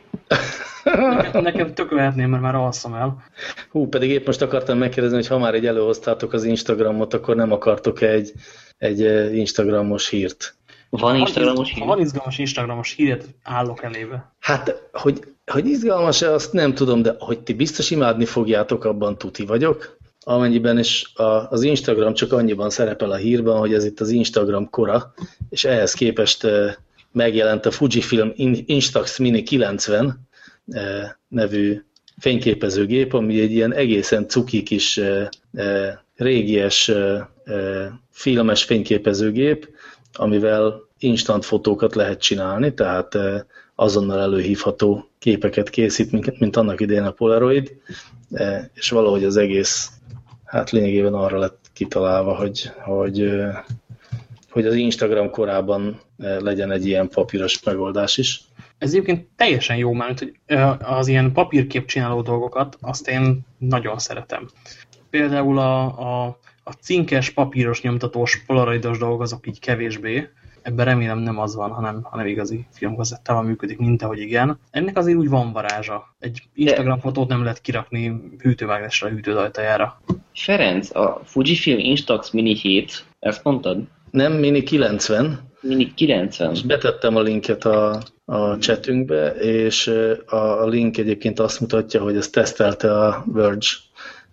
[0.84, 3.24] Nekem, nekem tökölhetném, mert már alszom el.
[3.70, 7.52] Hú, pedig épp most akartam megkérdezni, hogy ha már egy előhoztátok az Instagramot, akkor nem
[7.52, 8.32] akartok egy,
[8.78, 9.00] egy
[9.36, 10.54] Instagramos hírt?
[10.88, 11.78] Van Instagramos hír?
[11.78, 14.32] Ha van izgalmas Instagramos híret, állok elébe.
[14.38, 19.44] Hát, hogy, hogy izgalmas-e, azt nem tudom, de hogy ti biztos imádni fogjátok, abban tuti
[19.44, 19.96] vagyok.
[20.24, 24.70] Amennyiben is a, az Instagram csak annyiban szerepel a hírben, hogy ez itt az Instagram
[24.70, 25.12] kora,
[25.48, 26.46] és ehhez képest
[27.12, 28.32] megjelent a Fujifilm
[28.66, 30.28] Instax Mini 90
[31.28, 31.82] nevű
[32.18, 35.00] fényképezőgép, ami egy ilyen egészen cuki kis
[36.16, 36.90] régies
[38.10, 39.68] filmes fényképezőgép,
[40.12, 43.18] amivel instant fotókat lehet csinálni, tehát
[43.74, 47.76] azonnal előhívható képeket készít, mint, mint annak idején a Polaroid,
[48.74, 49.90] és valahogy az egész,
[50.44, 53.30] hát lényegében arra lett kitalálva, hogy, hogy,
[54.50, 58.40] hogy az Instagram korában legyen egy ilyen papíros megoldás is.
[58.78, 60.32] Ez egyébként teljesen jó, mert hogy
[60.78, 64.48] az ilyen papírkép csináló dolgokat, azt én nagyon szeretem.
[65.10, 70.28] Például a, a, a cinkes, papíros, nyomtatós, polaroidos dolgok azok így kevésbé.
[70.62, 74.58] Ebben remélem nem az van, hanem, hanem igazi filmkazettával működik, mint ahogy igen.
[74.70, 76.14] Ennek azért úgy van varázsa.
[76.18, 80.00] Egy Instagram fotót nem lehet kirakni hűtővágásra a hűtődajtajára.
[80.34, 83.82] Ferenc, a Fujifilm Instax Mini 7, ezt mondtad?
[84.10, 85.47] Nem, Mini 90.
[85.60, 86.52] Mini 90.
[86.52, 89.86] És betettem a linket a, a chatünkbe, és
[90.26, 93.66] a, a link egyébként azt mutatja, hogy ezt tesztelte a Verge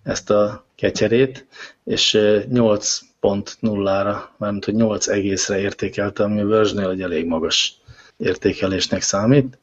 [0.04, 1.46] ezt a ketyerét,
[1.84, 7.82] és 8.0-ra, mármint hogy 8 egészre értékelte, ami a Verge-nél egy elég magas
[8.18, 9.58] értékelésnek számít.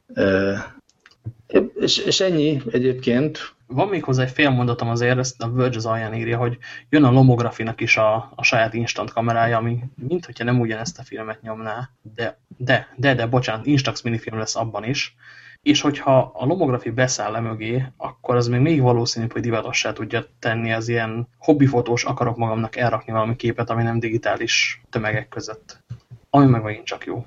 [1.80, 3.38] És, és ennyi egyébként.
[3.72, 6.58] Van még hozzá egy fél mondatom azért, ezt a Verge az alján írja, hogy
[6.88, 11.02] jön a Lomografinak is a, a saját instant kamerája, ami mint hogyha nem ugyanezt a
[11.02, 15.16] filmet nyomná, de, de, de, de bocsánat, Instax minifilm lesz abban is,
[15.62, 20.24] és hogyha a lomografi beszáll le mögé, akkor az még még valószínűbb, hogy divatossá tudja
[20.38, 25.84] tenni az ilyen hobbifotós akarok magamnak elrakni valami képet, ami nem digitális tömegek között.
[26.30, 27.26] Ami meg megint csak jó.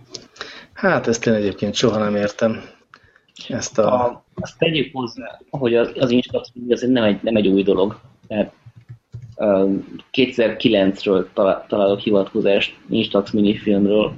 [0.74, 2.64] Hát ezt én egyébként soha nem értem.
[3.48, 4.06] Ezt a...
[4.06, 8.00] a azt tegyük hozzá, hogy az, az Instax azért nem egy, nem egy új dolog.
[8.28, 8.54] Tehát
[10.12, 11.26] 2009-ről
[11.68, 14.14] találok hivatkozást Instax minifilmről.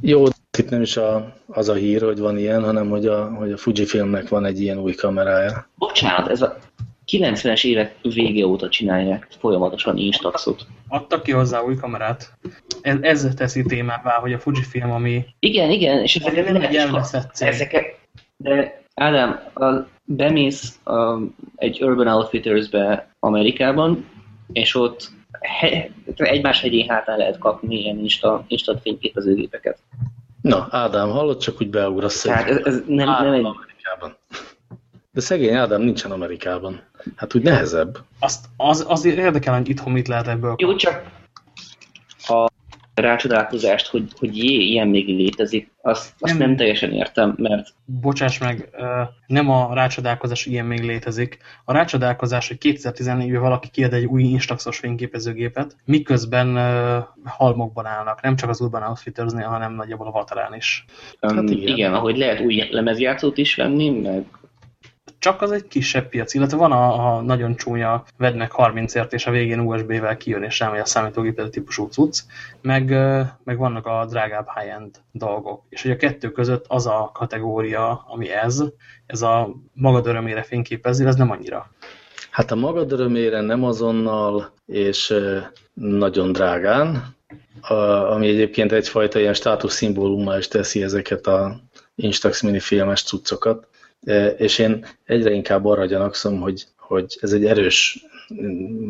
[0.00, 0.24] Jó,
[0.58, 3.56] itt nem is a, az a hír, hogy van ilyen, hanem hogy a, hogy a
[3.56, 5.68] Fujifilmnek van egy ilyen új kamerája.
[5.78, 6.56] Bocsánat, ez a
[7.10, 10.66] 90-es évek vége óta csinálják folyamatosan Instaxot.
[10.88, 12.32] Adtak ki hozzá új kamerát.
[12.80, 15.24] Ez, ez teszi témává, hogy a Fujifilm, ami...
[15.38, 17.48] Igen, igen, és ezek nem egy elveszett cég.
[17.48, 17.98] Ezek,
[18.36, 21.18] de Ádám, a, bemész a,
[21.56, 24.08] egy Urban Outfitters-be Amerikában,
[24.52, 29.78] és ott he, egymás hegyén hátán lehet kapni ilyen instant, instant fényképezőgépeket.
[30.42, 32.22] Na, Ádám, hallod, csak úgy beugrasz.
[32.22, 33.44] Tehát ez, ez nem, nem egy...
[33.44, 34.16] Amerikában.
[35.12, 36.80] De szegény Ádám nincsen Amerikában.
[37.16, 37.98] Hát úgy nehezebb.
[38.18, 40.54] Azt, az, az érdekel, hogy itthon mit lehet ebből.
[40.58, 41.02] Jó, csak
[42.28, 42.50] a
[43.00, 46.46] rácsodálkozást, hogy, hogy jé, ilyen még létezik, azt, azt nem.
[46.48, 47.68] nem teljesen értem, mert...
[47.84, 48.70] Bocsáss meg,
[49.26, 51.38] nem a rácsodálkozás, ilyen még létezik.
[51.64, 56.56] A rácsodálkozás, hogy 2014-ben valaki kiad egy új instaxos fényképezőgépet, miközben
[57.24, 60.84] halmokban állnak, nem csak az Urban Outfitters-nél, hanem nagyjából a Vatarán is.
[61.20, 61.68] Hát igen.
[61.68, 64.24] igen, ahogy lehet új lemezjátszót is venni, meg
[65.20, 69.26] csak az egy kisebb piac, illetve van a, a nagyon csúnya vedd meg 30-ért, és
[69.26, 72.20] a végén USB-vel kijön, és rámegy a számítógépet típusú cucc,
[72.62, 72.88] meg,
[73.44, 75.62] meg vannak a drágább high-end dolgok.
[75.68, 78.62] És hogy a kettő között az a kategória, ami ez,
[79.06, 81.70] ez a magad örömére fényképezi, ez nem annyira.
[82.30, 85.14] Hát a magad örömére nem azonnal, és
[85.74, 87.16] nagyon drágán,
[88.08, 91.60] ami egyébként egyfajta ilyen státuszszimbólummal is teszi ezeket a
[91.94, 93.68] Instax minifilmes cuccokat
[94.36, 98.04] és én egyre inkább arra gyanakszom, hogy, hogy ez egy erős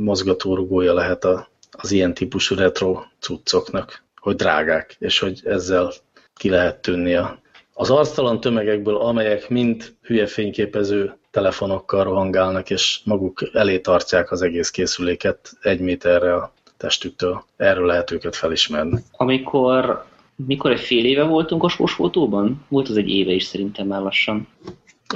[0.00, 5.92] mozgatórugója lehet a, az ilyen típusú retro cuccoknak, hogy drágák, és hogy ezzel
[6.34, 7.40] ki lehet tűnni a,
[7.72, 14.70] az arctalan tömegekből, amelyek mind hülye fényképező telefonokkal rohangálnak, és maguk elé tartják az egész
[14.70, 17.44] készüléket egy méterre a testüktől.
[17.56, 18.98] Erről lehet őket felismerni.
[19.12, 20.04] Amikor
[20.46, 22.64] mikor egy fél éve voltunk a fotóban?
[22.68, 24.48] Volt az egy éve is szerintem már lassan.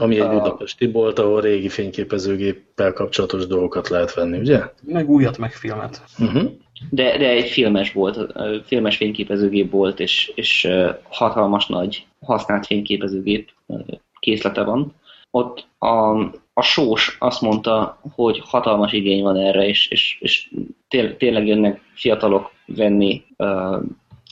[0.01, 4.63] Ami egy budapesti bolt, ahol régi fényképezőgéppel kapcsolatos dolgokat lehet venni, ugye?
[4.83, 6.03] Meg újat, meg filmet.
[6.19, 6.51] Uh -huh.
[6.91, 8.33] de, de egy filmes volt,
[8.67, 10.69] filmes fényképezőgép volt, és, és
[11.09, 13.51] hatalmas nagy használt fényképezőgép
[14.19, 14.95] készlete van.
[15.31, 16.19] Ott a,
[16.53, 20.51] a sós azt mondta, hogy hatalmas igény van erre, és, és, és
[21.19, 23.25] tényleg jönnek fiatalok venni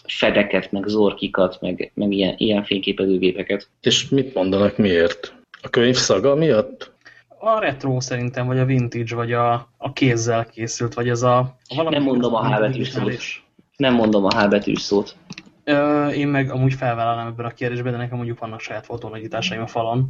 [0.06, 3.68] fedeket, meg zorkikat, meg, meg ilyen, ilyen fényképezőgépeket.
[3.80, 5.34] És mit mondanak miért?
[5.62, 6.92] A könyv szaga miatt?
[7.38, 11.38] A retro szerintem, vagy a vintage, vagy a, a kézzel készült, vagy ez a...
[11.76, 13.12] a Nem mondom a H betűs szót.
[13.76, 15.16] Nem mondom a H betűs szót.
[15.64, 19.66] Ö, én meg amúgy felvállalnám ebben a kérdésben, de nekem mondjuk vannak saját fotónagyításaim a
[19.66, 20.08] falon.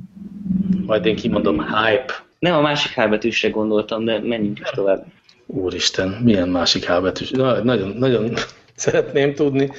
[0.87, 2.13] Majd én kimondom hype.
[2.39, 5.05] Nem a másik H betűsre gondoltam, de menjünk is tovább.
[5.47, 7.31] Úristen, milyen másik H betűs?
[7.31, 8.35] Na, nagyon, nagyon
[8.75, 9.71] szeretném tudni.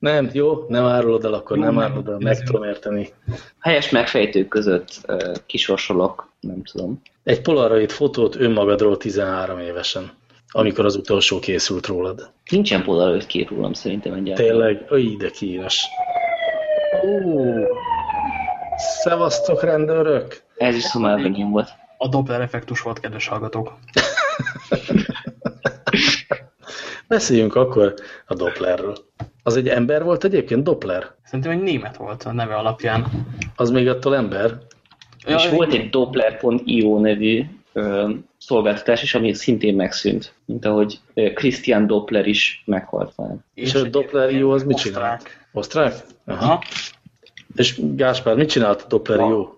[0.00, 3.08] Nem, jó, nem árulod el, akkor jó, nem árulod el, meg tudom érteni.
[3.58, 7.02] Helyes megfejtők között uh, kisorsolok, nem tudom.
[7.22, 10.10] Egy polaroid fotót önmagadról 13 évesen,
[10.50, 12.30] amikor az utolsó készült rólad.
[12.50, 14.50] Nincsen polaroid kép rólam szerintem egyáltalán.
[14.50, 14.86] Tényleg?
[14.92, 15.84] Ó, de kínos.
[17.04, 17.42] Ó,
[18.76, 20.42] szevasztok rendőrök!
[20.56, 21.68] Ez is szomálvegyén volt.
[21.98, 23.72] A Doppler effektus volt, kedves hallgatók.
[27.08, 27.94] Beszéljünk akkor
[28.26, 28.96] a Dopplerről.
[29.42, 31.14] Az egy ember volt egyébként, Doppler?
[31.24, 33.06] Szerintem egy német volt a neve alapján.
[33.56, 34.58] Az még attól ember?
[35.26, 41.00] Ja, és volt egy Doppler.io nevű ö, szolgáltatás is, ami szintén megszűnt, mint ahogy
[41.34, 43.44] Christian Doppler is meghalt fel.
[43.54, 45.20] És, és a Doppler.io az mit csinál?
[45.52, 45.94] Osztrák?
[46.26, 46.44] Aha.
[46.44, 46.62] Aha.
[47.54, 49.48] És Gáspár, mit csinált a Doppler.io?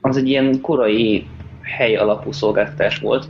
[0.00, 1.26] Az egy ilyen korai
[1.62, 3.28] hely alapú szolgáltatás volt.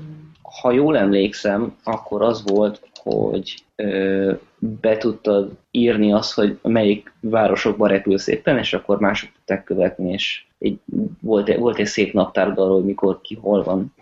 [0.61, 7.89] Ha jól emlékszem, akkor az volt, hogy ö, be tudtad írni azt, hogy melyik városokban
[7.89, 10.79] repül szépen, és akkor mások tudták követni, és egy,
[11.21, 13.95] volt, volt egy szép naptárod arról, hogy mikor ki hol van.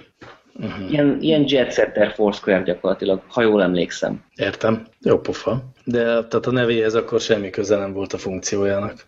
[0.54, 0.90] Uh-huh.
[0.90, 4.24] Ilyen, ilyen Jet Setter Foursquare gyakorlatilag, ha jól emlékszem.
[4.36, 4.86] Értem.
[5.00, 5.62] Jó pofa.
[5.84, 9.06] De tehát a nevéhez akkor semmi köze nem volt a funkciójának.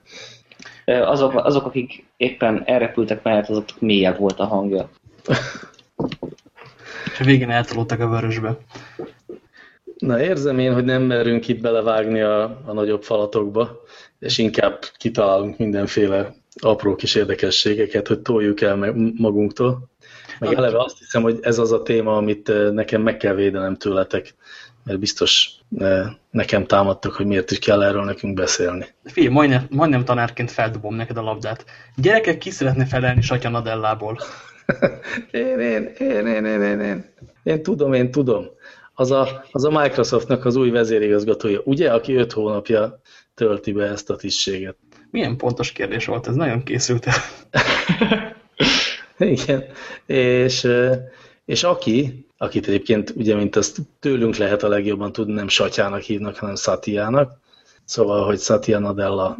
[0.84, 4.90] Azok, azok akik éppen elrepültek mellett, azok mélyebb volt a hangja.
[7.12, 8.56] És a végén eltolódtak a vörösbe.
[9.98, 13.82] Na érzem én, hogy nem merünk itt belevágni a, a nagyobb falatokba,
[14.18, 19.90] és inkább kitalálunk mindenféle apró kis érdekességeket, hogy toljuk el magunktól.
[20.38, 23.76] Meg eleve azt hiszem, hogy ez az a téma, amit eh, nekem meg kell védenem
[23.76, 24.34] tőletek,
[24.84, 28.86] mert biztos eh, nekem támadtak, hogy miért is kell erről nekünk beszélni.
[29.04, 31.64] Figyelj, majdnem, majdnem tanárként feldobom neked a labdát.
[31.96, 34.18] Gyerekek, ki szeretne felelni Satya Nadellából?
[35.30, 37.04] én, én, én, én, én, én, én.
[37.42, 38.56] Én tudom, én tudom
[38.98, 43.00] az a, az a Microsoftnak az új vezérigazgatója, ugye, aki öt hónapja
[43.34, 44.76] tölti be ezt a tisztséget.
[45.10, 47.14] Milyen pontos kérdés volt, ez nagyon készült el.
[49.28, 49.64] Igen,
[50.06, 50.68] és,
[51.44, 56.36] és aki, akit egyébként ugye, mint azt tőlünk lehet a legjobban tudni, nem Satyának hívnak,
[56.36, 57.40] hanem Satiának,
[57.84, 59.36] szóval, hogy Satya Nadella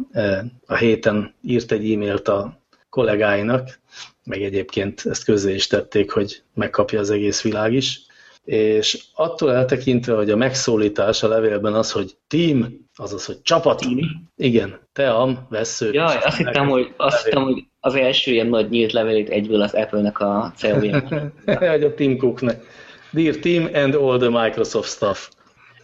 [0.65, 3.79] a héten írt egy e-mailt a kollégáinak,
[4.23, 8.07] meg egyébként ezt közzé is tették, hogy megkapja az egész világ is,
[8.43, 13.79] és attól eltekintve, hogy a megszólítás a levélben az, hogy team, azaz, hogy csapat.
[13.79, 14.29] Team.
[14.35, 15.93] Igen, team, vesző.
[15.93, 19.73] Jaj, azt hittem, hogy, azt hittem, hogy az első ilyen nagy nyílt levelét egyből az
[19.73, 21.33] Apple-nek a CEO-jának.
[21.71, 22.63] hogy a Tim Cooknek.
[23.11, 25.29] Dear team and all the Microsoft stuff.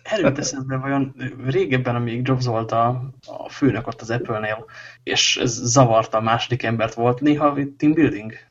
[0.04, 1.16] Erőt eszembe vajon
[1.48, 4.66] régebben, amíg Jobs volt a, a főnök ott az Apple-nél,
[5.04, 8.34] és ez zavarta a második embert, volt néha team building?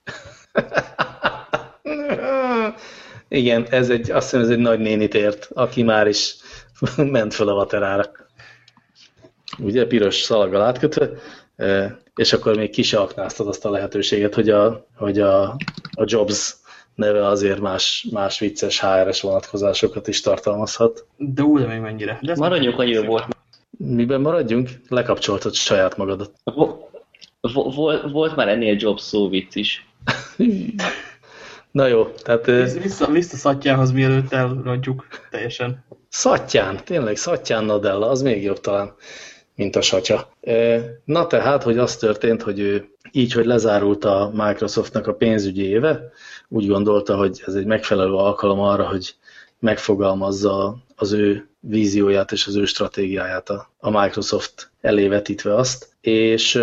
[3.34, 6.36] Igen, ez egy, azt hiszem ez egy nagy nénit ért, aki már is
[6.96, 8.10] ment fel a vaterára.
[9.58, 11.10] Ugye, piros szalaggal átkötve,
[11.56, 15.42] e, és akkor még ki se aknáztad azt a lehetőséget, hogy a, hogy a,
[15.90, 16.54] a Jobs
[16.94, 21.06] neve azért más, más vicces HR-es vonatkozásokat is tartalmazhat.
[21.16, 22.18] De úgy, még mennyire.
[22.22, 23.36] De Maradjunk, hogy volt.
[23.78, 24.70] Miben maradjunk?
[24.88, 26.30] Lekapcsoltad saját magadat.
[27.40, 29.86] Volt, volt már ennél Jobs szó vicc is.
[31.74, 32.46] Na jó, tehát...
[32.82, 35.84] Vissza, vissza Szattyánhoz, mielőtt elrontjuk teljesen.
[36.08, 38.94] Szattyán, tényleg Szattyán Nadella, az még jobb talán,
[39.54, 40.28] mint a satya.
[41.04, 46.12] Na tehát, hogy az történt, hogy ő így, hogy lezárult a Microsoftnak a pénzügyi éve,
[46.48, 49.14] úgy gondolta, hogy ez egy megfelelő alkalom arra, hogy
[49.58, 56.62] megfogalmazza az ő vízióját és az ő stratégiáját a, a Microsoft elé vetítve azt, és,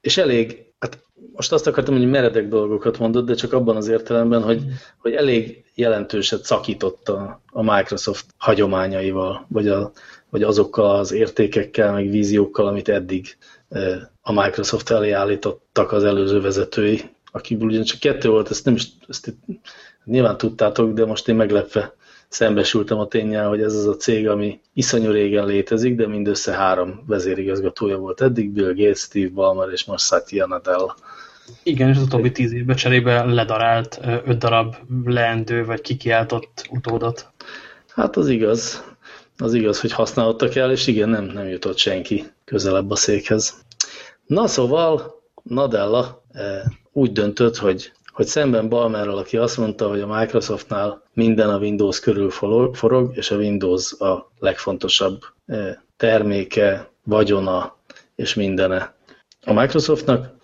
[0.00, 0.64] és elég
[1.36, 4.62] most azt akartam, hogy meredek dolgokat mondott, de csak abban az értelemben, hogy,
[4.98, 9.92] hogy elég jelentőset szakított a, a Microsoft hagyományaival, vagy, a,
[10.30, 13.36] vagy azokkal az értékekkel, meg víziókkal, amit eddig
[14.22, 17.00] a Microsoft elé állítottak az előző vezetői.
[17.32, 19.34] akiből ugyan csak kettő volt, ezt nem is, ezt
[20.04, 21.94] nyilván tudtátok, de most én meglepve
[22.28, 27.04] szembesültem a tényel, hogy ez az a cég, ami iszonyú régen létezik, de mindössze három
[27.06, 30.96] vezérigazgatója volt eddig, Bill Gates, Steve Ballmer és most Satya Nadella.
[31.62, 37.32] Igen, és az utóbbi tíz évben cserébe ledarált öt darab leendő vagy kikiáltott utódot.
[37.88, 38.92] Hát az igaz.
[39.38, 43.64] Az igaz, hogy használhattak el, és igen, nem, nem jutott senki közelebb a székhez.
[44.26, 46.22] Na szóval Nadella
[46.92, 52.00] úgy döntött, hogy hogy szemben Balmerrel, aki azt mondta, hogy a Microsoftnál minden a Windows
[52.00, 52.30] körül
[52.72, 55.20] forog, és a Windows a legfontosabb
[55.96, 57.76] terméke, vagyona
[58.14, 58.94] és mindene.
[59.44, 60.34] A Microsoftnak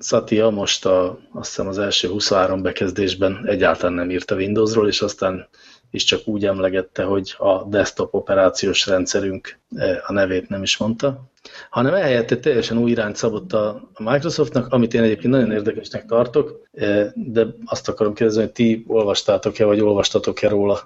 [0.00, 5.00] Satya most a, azt hiszem az első 23 bekezdésben egyáltalán nem írt a Windowsról, és
[5.00, 5.48] aztán
[5.90, 11.30] is csak úgy emlegette, hogy a desktop operációs rendszerünk e, a nevét nem is mondta,
[11.70, 16.62] hanem ehelyett egy teljesen új irányt szabott a Microsoftnak, amit én egyébként nagyon érdekesnek tartok,
[16.74, 20.80] e, de azt akarom kérdezni, hogy ti olvastátok-e, vagy olvastatok-e róla,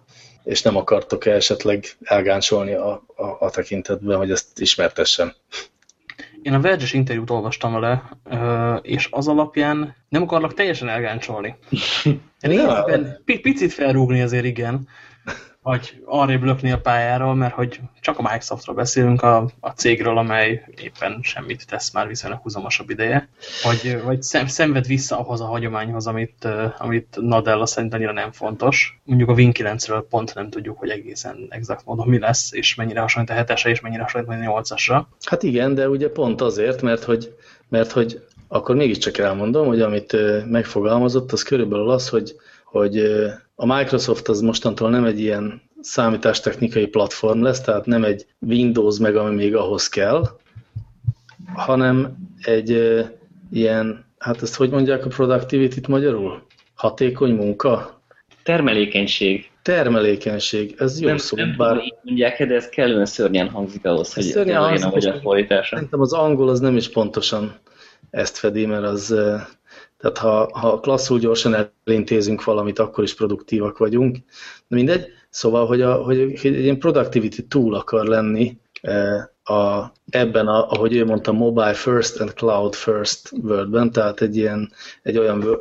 [0.45, 5.35] és nem akartok-e esetleg elgáncsolni a, a, a tekintetben, hogy ezt ismertessen.
[6.43, 8.03] Én a verge interjút olvastam vele,
[8.83, 11.55] és az alapján nem akarlak teljesen elgáncsolni.
[12.41, 12.85] Ja.
[13.25, 14.89] Picit felrúgni azért igen,
[15.63, 20.65] vagy arrébb lökni a pályáról, mert hogy csak a Microsoftról beszélünk, a, a cégről, amely
[20.83, 23.29] éppen semmit tesz már viszonylag húzamosabb ideje,
[23.63, 26.49] vagy, vagy szem, szenved vissza ahhoz a hagyományhoz, amit,
[26.79, 29.01] amit Nadella szerint annyira nem fontos.
[29.05, 33.01] Mondjuk a Win 9-ről pont nem tudjuk, hogy egészen exakt módon mi lesz, és mennyire
[33.01, 35.03] hasonlít a 7 és mennyire hasonlít a 8-asra.
[35.25, 37.37] Hát igen, de ugye pont azért, mert hogy,
[37.69, 40.17] mert hogy akkor mégiscsak elmondom, hogy amit
[40.51, 42.37] megfogalmazott, az körülbelül az, hogy,
[42.73, 42.99] hogy
[43.55, 49.17] a Microsoft az mostantól nem egy ilyen számítástechnikai platform lesz, tehát nem egy Windows meg,
[49.17, 50.29] ami még ahhoz kell,
[51.55, 53.01] hanem egy
[53.53, 56.43] ilyen, hát ezt hogy mondják a productivity-t magyarul?
[56.75, 58.01] Hatékony munka?
[58.43, 59.51] Termelékenység.
[59.63, 61.37] Termelékenység, ez jó nem, szó.
[61.37, 61.77] Nem bár...
[61.77, 65.75] így mondják, de ez kellően szörnyen hangzik ahhoz, hogy ez legyen a magyar fordítása.
[65.75, 67.55] Szerintem az angol az nem is pontosan
[68.11, 69.15] ezt fedi, mert az,
[70.03, 74.17] tehát ha, ha klasszul gyorsan elintézünk valamit, akkor is produktívak vagyunk.
[74.69, 78.59] De mindegy, szóval, hogy, a, hogy egy ilyen productivity tool akar lenni
[79.45, 84.73] a, ebben, a, ahogy ő mondta, mobile first and cloud first worldben, tehát egy, ilyen,
[85.03, 85.59] egy olyan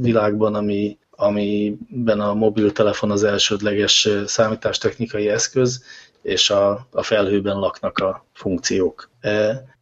[0.00, 5.82] világban, ami, amiben a mobiltelefon az elsődleges számítástechnikai eszköz,
[6.22, 9.10] és a, a felhőben laknak a funkciók.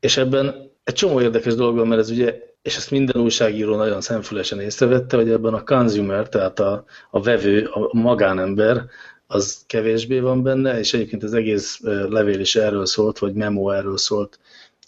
[0.01, 4.01] És ebben egy csomó érdekes dolog van, mert ez ugye, és ezt minden újságíró nagyon
[4.01, 8.85] szemfülesen észrevette, hogy ebben a consumer, tehát a, a vevő, a magánember,
[9.27, 13.99] az kevésbé van benne, és egyébként az egész levél is erről szólt, vagy memo erről
[13.99, 14.39] szólt,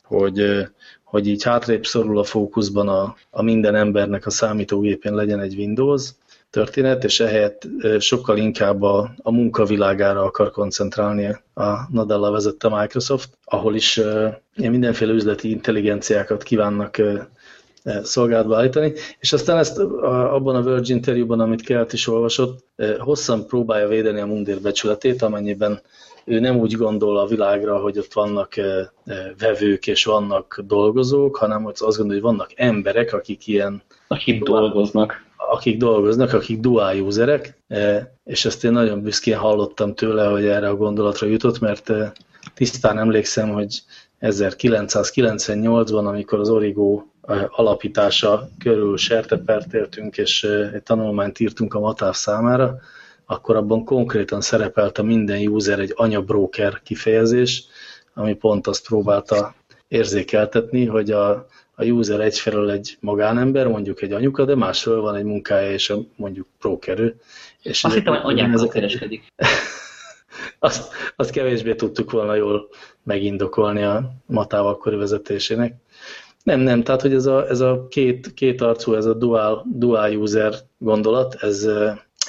[0.03, 0.67] hogy,
[1.05, 6.11] hogy így hátrébb szorul a fókuszban a, a minden embernek a számítógépén legyen egy Windows,
[6.51, 7.69] történet, és ehelyett
[7.99, 14.01] sokkal inkább a, a munkavilágára akar koncentrálni a Nadella vezette Microsoft, ahol is
[14.55, 17.01] mindenféle üzleti intelligenciákat kívánnak
[18.03, 22.65] szolgálatba állítani, és aztán ezt abban a Virgin interjúban, amit Kelt is olvasott,
[22.99, 25.81] hosszan próbálja védeni a mundér becsületét, amennyiben
[26.25, 28.55] ő nem úgy gondol a világra, hogy ott vannak
[29.39, 33.83] vevők és vannak dolgozók, hanem azt gondolja, hogy vannak emberek, akik ilyen...
[34.09, 35.29] Akik dolgoznak.
[35.37, 40.69] Akik dolgoznak, akik dual userek, e, és ezt én nagyon büszkén hallottam tőle, hogy erre
[40.69, 42.13] a gondolatra jutott, mert e,
[42.55, 43.83] tisztán emlékszem, hogy
[44.21, 47.10] 1998-ban, amikor az Origo e,
[47.51, 52.79] alapítása körül sertepert értünk, és egy tanulmányt írtunk a Matáv számára,
[53.27, 57.65] akkor abban konkrétan szerepelt a minden user egy anyabroker kifejezés,
[58.15, 59.55] ami pont azt próbálta
[59.89, 65.25] érzékeltetni, hogy a, a user egyfelől egy magánember, mondjuk egy anyuka, de másfelől van egy
[65.25, 67.21] munkája és a, mondjuk prókerő.
[67.63, 69.23] És azt hittem, hogy anyákkal kereskedik.
[70.59, 72.69] azt, azt kevésbé tudtuk volna jól
[73.03, 75.75] megindokolni a Matáv akkori vezetésének.
[76.51, 80.17] Nem, nem, tehát hogy ez a, ez a két, két arcú, ez a dual, dual
[80.17, 81.69] user gondolat, ez,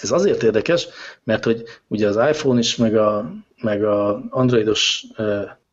[0.01, 0.87] ez azért érdekes,
[1.23, 5.05] mert hogy ugye az iPhone is, meg a, meg a androidos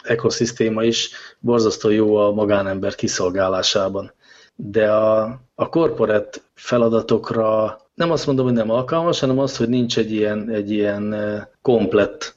[0.03, 4.12] ekoszisztéma is borzasztó jó a magánember kiszolgálásában.
[4.57, 9.99] De a, a korporát feladatokra nem azt mondom, hogy nem alkalmas, hanem az, hogy nincs
[9.99, 11.14] egy ilyen, egy ilyen
[11.62, 12.34] komplett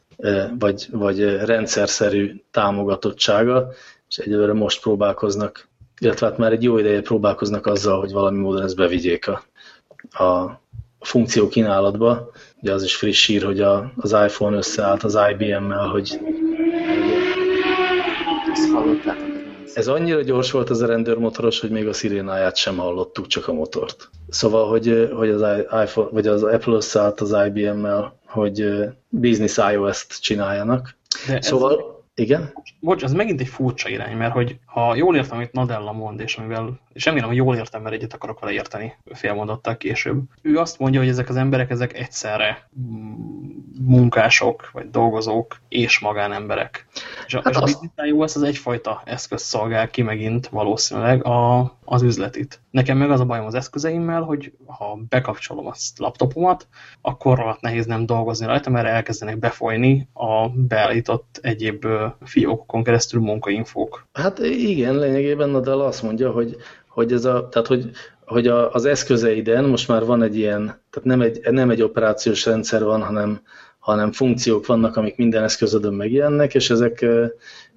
[0.59, 3.69] vagy, vagy rendszerszerű támogatottsága,
[4.09, 5.69] és egyelőre most próbálkoznak,
[6.01, 9.43] illetve hát már egy jó ideje próbálkoznak azzal, hogy valami módon ezt bevigyék a,
[10.23, 10.59] a
[10.99, 12.31] funkció kínálatba.
[12.61, 16.19] Ugye az is friss hír, hogy a, az iPhone összeállt az IBM-mel, hogy
[19.73, 23.53] ez annyira gyors volt ez a rendőrmotoros, hogy még a szirénáját sem hallottuk, csak a
[23.53, 24.09] motort.
[24.29, 25.41] Szóval, hogy, hogy az
[25.83, 28.65] iPhone, vagy az Apple összeállt az IBM-mel, hogy
[29.09, 30.95] Business iOS-t csináljanak.
[31.27, 32.53] De szóval igen?
[32.79, 36.37] Bocs, ez megint egy furcsa irány, mert hogy ha jól értem, amit Nadella mond, és
[36.37, 40.21] amivel, és remélem, hogy jól értem, mert egyet akarok vele érteni félmondattal később.
[40.41, 42.69] Ő azt mondja, hogy ezek az emberek, ezek egyszerre
[43.81, 46.87] munkások, vagy dolgozók, és magánemberek.
[47.25, 47.79] És a, hát és azt...
[47.95, 52.59] a iOS az egyfajta eszköz szolgál ki megint valószínűleg a, az üzletit.
[52.71, 56.67] Nekem meg az a bajom az eszközeimmel, hogy ha bekapcsolom a laptopomat,
[57.01, 61.85] akkor rohadt nehéz nem dolgozni rajta, mert elkezdenek befolyni a beállított egyéb
[62.21, 64.07] fiókokon keresztül munkainfók.
[64.13, 66.55] Hát igen, lényegében Nadal azt mondja, hogy,
[66.87, 67.89] hogy, ez a, tehát hogy,
[68.25, 72.45] hogy a, az eszközeiden most már van egy ilyen, tehát nem egy, nem egy operációs
[72.45, 73.41] rendszer van, hanem,
[73.79, 77.05] hanem funkciók vannak, amik minden eszközödön megjelennek, és ezek,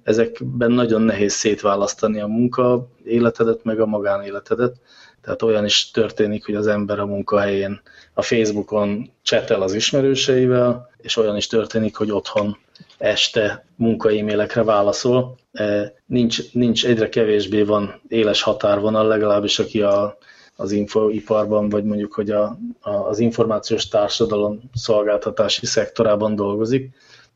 [0.05, 4.75] ezekben nagyon nehéz szétválasztani a munka életedet, meg a magánéletedet.
[5.21, 7.81] Tehát olyan is történik, hogy az ember a munkahelyén
[8.13, 12.57] a Facebookon csetel az ismerőseivel, és olyan is történik, hogy otthon
[12.97, 15.37] este munkae-mailekre válaszol.
[15.51, 20.17] E, nincs, nincs, egyre kevésbé van éles határvonal, legalábbis aki a,
[20.55, 26.89] az infoiparban, vagy mondjuk, hogy a, a, az információs társadalom szolgáltatási szektorában dolgozik,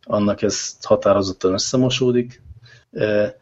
[0.03, 2.41] annak ez határozottan összemosódik,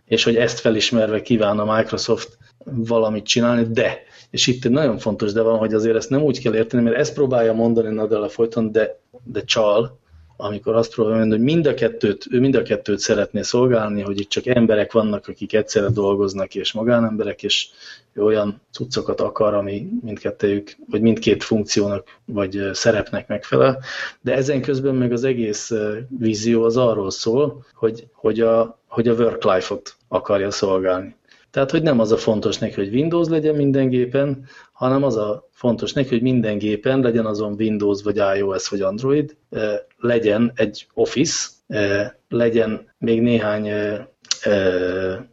[0.05, 5.31] és hogy ezt felismerve kíván a Microsoft valamit csinálni, de, és itt egy nagyon fontos
[5.31, 8.71] de van, hogy azért ezt nem úgy kell érteni, mert ezt próbálja mondani Nadella folyton,
[8.71, 9.99] de, de csal,
[10.37, 14.19] amikor azt próbálja mondani, hogy mind a kettőt, ő mind a kettőt szeretné szolgálni, hogy
[14.19, 17.67] itt csak emberek vannak, akik egyszerre dolgoznak, és magánemberek, és
[18.15, 23.79] olyan cuccokat akar, ami mindkettőjük, vagy mindkét funkciónak, vagy szerepnek megfelel.
[24.21, 25.71] De ezen közben meg az egész
[26.07, 31.15] vízió az arról szól, hogy, hogy a, hogy a work-life-ot akarja szolgálni.
[31.57, 35.49] Tehát, hogy nem az a fontos neki, hogy Windows legyen minden gépen, hanem az a
[35.51, 40.87] fontos neki, hogy minden gépen legyen azon Windows, vagy iOS, vagy Android, eh, legyen egy
[40.93, 44.05] Office, eh, legyen még néhány eh,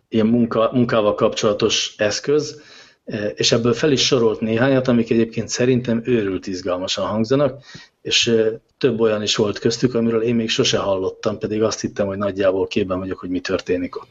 [0.09, 2.63] ilyen munka, munkával kapcsolatos eszköz,
[3.35, 7.63] és ebből fel is sorolt néhányat, amik egyébként szerintem őrült izgalmasan hangzanak,
[8.03, 8.37] és
[8.79, 12.67] több olyan is volt köztük, amiről én még sose hallottam, pedig azt hittem, hogy nagyjából
[12.67, 14.09] képben vagyok, hogy mi történik ott.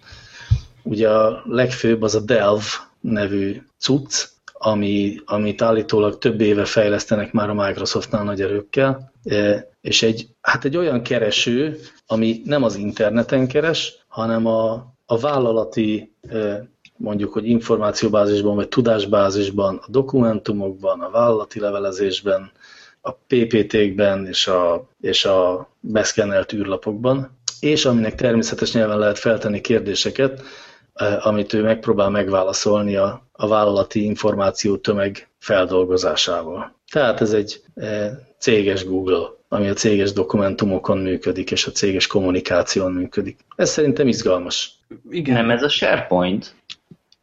[0.83, 2.63] Ugye a legfőbb az a Delve
[2.99, 10.03] nevű cucc, ami, amit állítólag több éve fejlesztenek már a Microsoftnál nagy erőkkel, e, és
[10.03, 14.71] egy, hát egy olyan kereső, ami nem az interneten keres, hanem a,
[15.05, 16.67] a vállalati e,
[16.97, 22.51] mondjuk, hogy információbázisban vagy tudásbázisban, a dokumentumokban, a vállalati levelezésben,
[23.01, 30.41] a PPT-kben és a, és a beszkennelt űrlapokban, és aminek természetes nyelven lehet feltenni kérdéseket,
[31.19, 36.75] amit ő megpróbál megválaszolni a, a vállalati információ tömeg feldolgozásával.
[36.91, 42.91] Tehát ez egy e, céges Google, ami a céges dokumentumokon működik, és a céges kommunikáción
[42.91, 43.39] működik.
[43.55, 44.71] Ez szerintem izgalmas.
[45.09, 45.35] Igen.
[45.35, 46.55] Nem ez a SharePoint?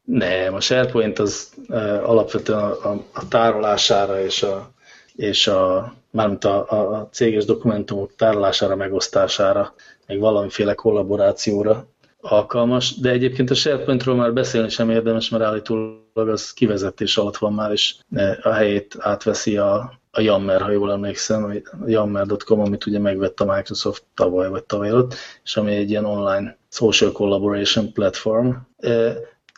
[0.05, 4.71] Nem, a SharePoint az e, alapvetően a, a, a tárolására és a,
[5.16, 9.75] és a mármint a, a céges dokumentumok tárolására, megosztására,
[10.07, 11.87] meg valamiféle kollaborációra
[12.21, 17.53] alkalmas, de egyébként a SharePointról már beszélni sem érdemes, mert állítólag az kivezetés alatt van
[17.53, 17.95] már, és
[18.43, 23.55] a helyét átveszi a, a Yammer, ha jól emlékszem, a Yammer.com, amit ugye megvett a
[23.55, 25.14] Microsoft tavaly vagy tavaly előtt,
[25.45, 28.51] és ami egy ilyen online social collaboration platform.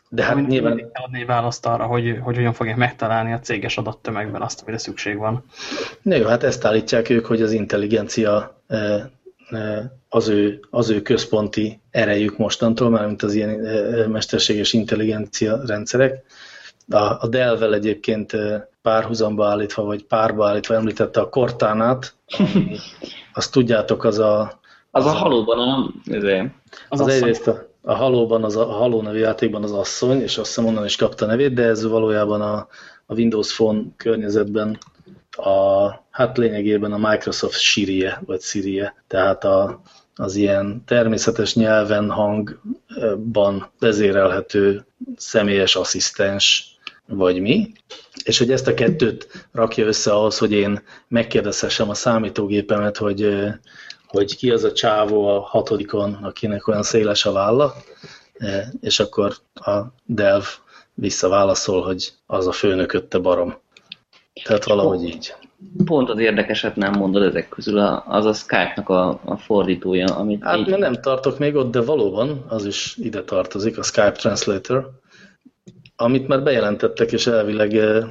[0.08, 0.90] De hát nyilván...
[0.92, 5.44] adni választ arra, hogy, hogy hogyan fogják megtalálni a céges adattömegben azt, amire szükség van.
[6.02, 8.62] Na jó, hát ezt állítják ők, hogy az intelligencia
[10.14, 13.50] az ő, az ő központi erejük mostantól, már mint az ilyen
[14.08, 16.24] mesterséges intelligencia rendszerek.
[16.88, 18.32] A, a Dell-vel egyébként
[18.82, 22.14] párhuzamba állítva, vagy párba állítva említette a Cortánát,
[23.34, 24.60] azt tudjátok, az a...
[24.90, 25.92] Az, az a halóban a...
[26.88, 30.38] Az, az egyrészt a, a halóban, az a, a haló nevű játékban az asszony, és
[30.38, 32.68] azt hiszem onnan is kapta nevét, de ez valójában a,
[33.06, 34.78] a Windows Phone környezetben
[35.36, 39.80] a, hát lényegében a Microsoft Siri-je, vagy Siri-je, tehát a,
[40.16, 44.86] az ilyen természetes nyelven, hangban vezérelhető
[45.16, 47.72] személyes asszisztens, vagy mi,
[48.24, 53.36] és hogy ezt a kettőt rakja össze ahhoz, hogy én megkérdezhessem a számítógépemet, hogy,
[54.06, 57.74] hogy ki az a csávó a hatodikon, akinek olyan széles a válla,
[58.80, 60.44] és akkor a Delv
[60.94, 63.60] visszaválaszol, hogy az a főnökötte barom.
[64.44, 65.34] Tehát valahogy így.
[65.84, 70.58] Pont az érdekeset nem mondod ezek közül, az a Skype-nak a, a fordítója, amit Hát
[70.58, 70.78] így...
[70.78, 74.90] nem tartok még ott, de valóban az is ide tartozik, a Skype Translator,
[75.96, 78.04] amit már bejelentettek, és elvileg eh,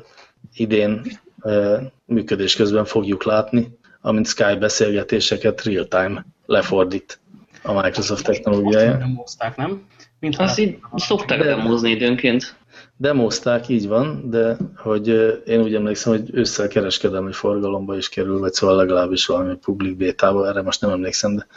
[0.53, 1.01] idén
[1.39, 7.19] eh, működés közben fogjuk látni, amint Skype beszélgetéseket real-time lefordít
[7.63, 8.97] a Microsoft technológiája.
[8.97, 9.87] Nem hozták, nem?
[10.21, 12.55] Mintha Azt így szokták De- demózni időnként.
[12.97, 15.07] Demozták, így van, de hogy
[15.45, 20.47] én úgy emlékszem, hogy ősszel kereskedelmi forgalomba is kerül, vagy szóval legalábbis valami public bétába,
[20.47, 21.47] erre most nem emlékszem, de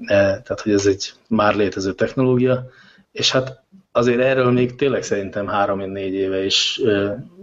[0.00, 2.66] eh, tehát, hogy ez egy már létező technológia,
[3.12, 3.62] és hát
[3.92, 6.80] azért erről még tényleg szerintem három-négy éve is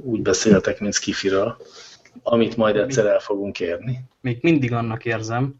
[0.04, 1.58] úgy beszéltek, mint Skifiről,
[2.24, 4.00] amit majd egyszer el fogunk érni.
[4.22, 5.56] még mindig annak érzem,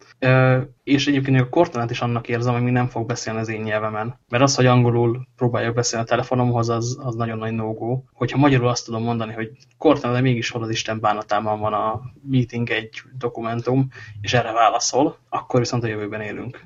[0.84, 4.20] és egyébként a Cortana-t is annak érzem, hogy még nem fog beszélni az én nyelvemen.
[4.28, 8.02] Mert az, hogy angolul próbáljak beszélni a telefonomhoz, az, az nagyon nagy no-go.
[8.14, 12.02] Hogyha magyarul azt tudom mondani, hogy Cortana, de mégis hol az Isten bánatában van a
[12.30, 13.88] meeting egy dokumentum,
[14.22, 16.66] és erre válaszol, akkor viszont a jövőben élünk.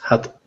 [0.00, 0.38] Hát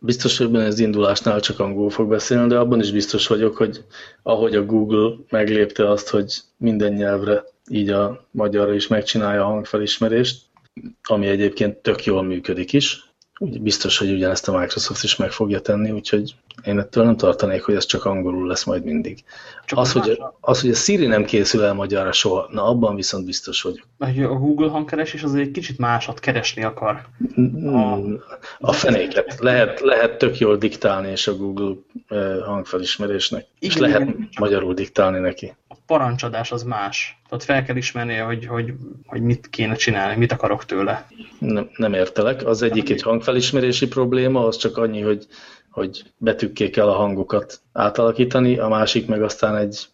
[0.00, 3.84] biztos, hogy benne indulásnál csak angol fog beszélni, de abban is biztos vagyok, hogy
[4.22, 10.42] ahogy a Google meglépte azt, hogy minden nyelvre, így a magyarra is megcsinálja a hangfelismerést,
[11.02, 13.09] ami egyébként tök jól működik is,
[13.40, 16.34] biztos, hogy ugyanezt a Microsoft is meg fogja tenni, úgyhogy
[16.64, 19.24] én ettől nem tartanék, hogy ez csak angolul lesz majd mindig.
[19.64, 23.24] Csak Az, hogy, az, hogy a Siri nem készül el magyarra soha, na abban viszont
[23.24, 23.86] biztos vagyok.
[23.98, 27.06] hogy a Google hangkeresés az egy kicsit másat keresni akar.
[27.40, 28.14] Mm,
[28.58, 29.36] A fenéket.
[29.38, 31.74] Lehet, lehet tök jól diktálni és a Google
[32.44, 33.46] hangfelismerésnek.
[33.58, 35.54] És Igen, lehet igen, magyarul diktálni neki.
[35.90, 37.20] Parancsadás az más.
[37.28, 38.72] Tehát fel kell ismernie, hogy, hogy,
[39.06, 41.06] hogy mit kéne csinálni, mit akarok tőle.
[41.38, 42.46] Nem, nem értelek.
[42.46, 45.26] Az egyik egy hangfelismerési probléma, az csak annyi, hogy,
[45.70, 49.88] hogy betűkké kell a hangokat átalakítani, a másik meg aztán egy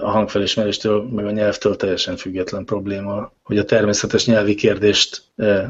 [0.00, 5.22] a hangfelismeréstől, meg a nyelvtől teljesen független probléma, hogy a természetes nyelvi kérdést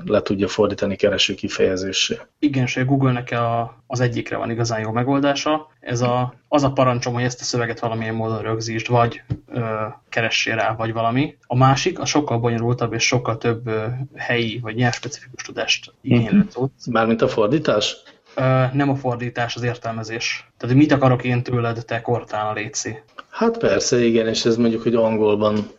[0.04, 2.18] le tudja fordítani kereső kifejezéssé.
[2.38, 5.70] Igen, a Google-nek a, az egyikre van igazán jó megoldása.
[5.80, 9.64] Ez a, az a parancsom, hogy ezt a szöveget valamilyen módon rögzítsd, vagy ö,
[10.08, 11.36] keressél rá, vagy valami.
[11.46, 16.86] A másik, a sokkal bonyolultabb és sokkal több ö, helyi vagy nyelvspecifikus tudást igénylő cucc.
[16.90, 17.96] Mármint a fordítás?
[18.72, 20.50] Nem a fordítás, az értelmezés.
[20.56, 22.98] Tehát, mit akarok én tőled, te Cortana léci.
[23.30, 25.70] Hát persze, igen, és ez mondjuk, hogy angolban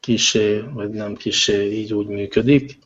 [0.00, 2.78] kisé, vagy nem kisé így úgy működik,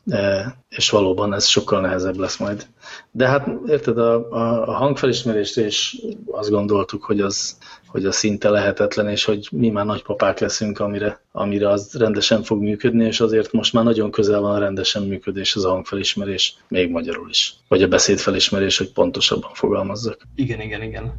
[0.69, 2.67] és valóban ez sokkal nehezebb lesz majd.
[3.11, 5.97] De hát érted, a, a, a hangfelismerést is
[6.31, 7.57] azt gondoltuk, hogy az,
[7.87, 12.61] hogy az szinte lehetetlen, és hogy mi már nagypapák leszünk, amire, amire az rendesen fog
[12.61, 16.89] működni, és azért most már nagyon közel van a rendesen működés az a hangfelismerés, még
[16.89, 17.53] magyarul is.
[17.67, 20.21] Vagy a beszédfelismerés, hogy pontosabban fogalmazzak.
[20.35, 21.13] Igen, igen, igen.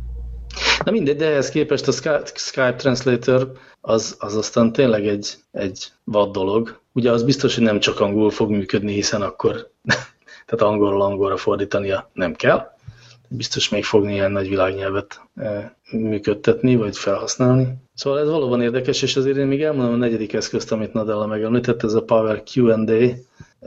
[0.85, 5.87] Na mindegy, de ehhez képest a Skype, Skype Translator az, az aztán tényleg egy, egy
[6.05, 6.81] vad dolog.
[6.93, 9.71] Ugye az biztos, hogy nem csak angol fog működni, hiszen akkor
[10.47, 12.77] tehát angolról angolra fordítania nem kell.
[13.29, 17.67] Biztos még fogni ilyen nagy világnyelvet e, működtetni, vagy felhasználni.
[17.95, 21.83] Szóval ez valóban érdekes, és azért én még elmondom a negyedik eszközt, amit Nadella megemlített,
[21.83, 22.93] ez a Power Q&A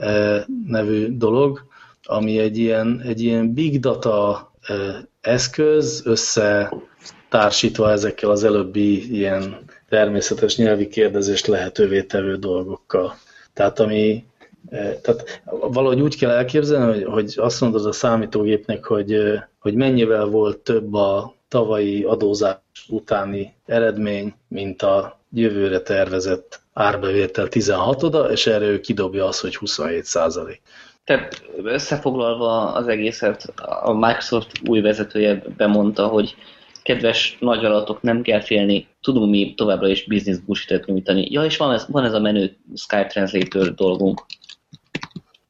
[0.04, 1.66] e, nevű dolog,
[2.02, 4.74] ami egy ilyen, egy ilyen big data e,
[5.20, 13.14] eszköz, összetársítva ezekkel az előbbi ilyen természetes nyelvi kérdezést lehetővé tevő dolgokkal.
[13.52, 14.22] Tehát ami eh,
[14.70, 19.16] tehát valahogy úgy kell elképzelni, hogy, hogy azt mondod a számítógépnek, hogy,
[19.58, 22.56] hogy mennyivel volt több a tavalyi adózás
[22.88, 29.56] utáni eredmény, mint a jövőre tervezett árbevétel 16 oda, és erre ő kidobja azt, hogy
[29.56, 30.60] 27 százalék.
[31.04, 33.52] Tehát összefoglalva az egészet,
[33.82, 36.34] a Microsoft új vezetője bemondta, hogy
[36.82, 41.26] kedves nagyvállalatok, nem kell félni, tudunk mi továbbra is business bullshit nyújtani.
[41.30, 44.24] Ja, és van ez, van ez a menő Skype Translator dolgunk.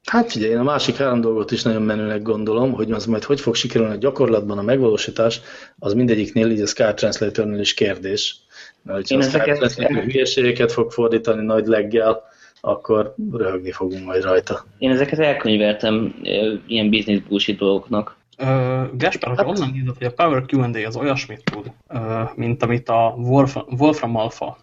[0.06, 3.40] Hát figyelj, én a másik három dolgot is nagyon menőnek gondolom, hogy az majd hogy
[3.40, 5.40] fog sikerülni a gyakorlatban a megvalósítás,
[5.78, 8.36] az mindegyiknél, így a Skype Translatornél is kérdés.
[8.82, 12.22] Mert hogyha Én a ezeket- Translator hülyeségeket fog fordítani nagy leggel,
[12.60, 14.64] akkor röhögni fogunk majd rajta.
[14.78, 16.14] Én ezeket elkönyveltem
[16.66, 18.16] ilyen business bullshit dolgoknak.
[18.38, 18.44] Ö,
[18.98, 21.98] Gáspár, hogy onnan nézed, hogy a Power Q&A az olyasmit tud, ö,
[22.34, 24.58] mint amit a Wolfram, Wolfram Alpha,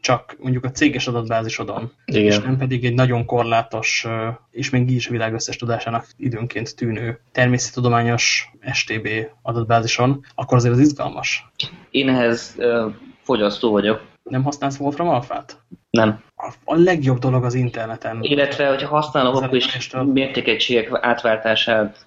[0.00, 2.42] csak mondjuk a céges adatbázisodon, és Igen.
[2.42, 4.06] nem pedig egy nagyon korlátos,
[4.50, 9.08] és még így is a világ összes tudásának időnként tűnő természettudományos STB
[9.42, 11.50] adatbázison, akkor azért az izgalmas.
[11.90, 12.88] Én ehhez ö,
[13.22, 14.02] fogyasztó vagyok.
[14.22, 15.60] Nem használsz Wolfram Alphát?
[15.90, 16.22] Nem.
[16.36, 18.18] A, a legjobb dolog az interneten.
[18.22, 22.06] Illetve, hogyha használom, akkor is mértékegységek átváltását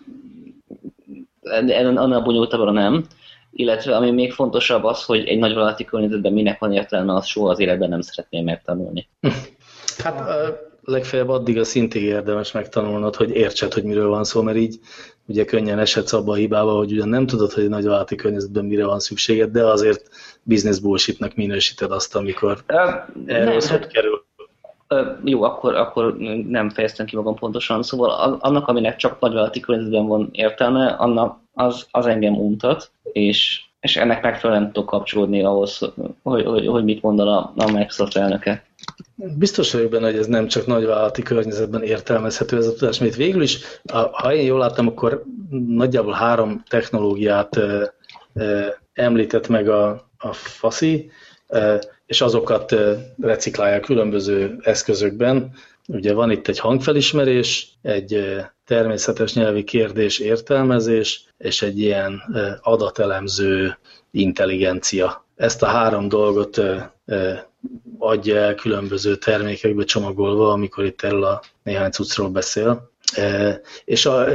[1.95, 3.05] annál bonyolultabbra nem.
[3.55, 7.59] Illetve, ami még fontosabb az, hogy egy nagyvállalati környezetben minek van értelme, az soha az
[7.59, 9.07] életben nem szeretném megtanulni.
[9.97, 10.21] Hát
[10.83, 14.79] legfeljebb addig a szintig érdemes megtanulnod, hogy értsed, hogy miről van szó, mert így
[15.25, 18.65] ugye könnyen esetsz abba a hibába, hogy ugyan nem tudod, hogy egy nagy vállalati környezetben
[18.65, 20.09] mire van szükséged, de azért
[20.43, 22.57] business bullshitnak minősíted azt, amikor
[23.25, 24.23] erről hát, kerül.
[25.23, 27.83] Jó, akkor, akkor nem fejeztem ki magam pontosan.
[27.83, 33.97] Szóval annak, aminek csak nagyvállalati környezetben van értelme, annak az, az engem untat, és, és
[33.97, 35.79] ennek megfelelően tudok kapcsolódni ahhoz,
[36.23, 38.65] hogy, hogy, hogy mit mondan a, a Microsoft elnöke.
[39.15, 43.41] Biztos vagyok benne, hogy ez nem csak nagyvállalati környezetben értelmezhető ez a tudás, mert végül
[43.41, 43.59] is,
[44.11, 45.23] ha én jól láttam, akkor
[45.67, 47.59] nagyjából három technológiát
[48.93, 51.11] említett meg a, a FASI,
[51.47, 52.75] e, és azokat
[53.21, 55.51] reciklálják különböző eszközökben.
[55.87, 58.25] Ugye van itt egy hangfelismerés, egy
[58.65, 62.21] természetes nyelvi kérdés értelmezés, és egy ilyen
[62.61, 63.77] adatelemző
[64.11, 65.25] intelligencia.
[65.35, 66.61] Ezt a három dolgot
[67.97, 72.91] adja el különböző termékekbe csomagolva, amikor itt erről a néhány cuccról beszél.
[73.85, 74.25] És, a,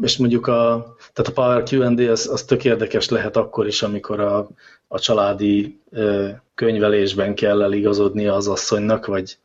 [0.00, 4.20] és mondjuk a, tehát a Power Q&A az, az tök érdekes lehet akkor is, amikor
[4.20, 4.48] a,
[4.88, 5.80] a családi
[6.54, 9.38] könyvelésben kell eligazodni az asszonynak, vagy,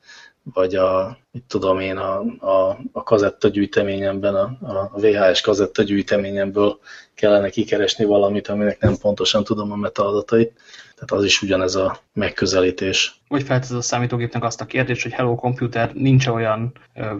[0.54, 4.58] vagy a, mit tudom én, a, a, a kazettagyűjteményemben, a,
[4.94, 6.80] a VHS kazettagyűjteményemből
[7.14, 10.54] kellene kikeresni valamit, aminek nem pontosan tudom a metaadatait.
[10.96, 13.22] Tehát az is ugyanez a megközelítés.
[13.28, 16.72] Vagy feltesz a számítógépnek azt a kérdést, hogy Hello Computer, nincs -e olyan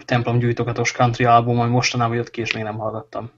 [0.06, 3.32] templomgyújtogatos country album, ami mostanában jött ki, és még nem hallgattam.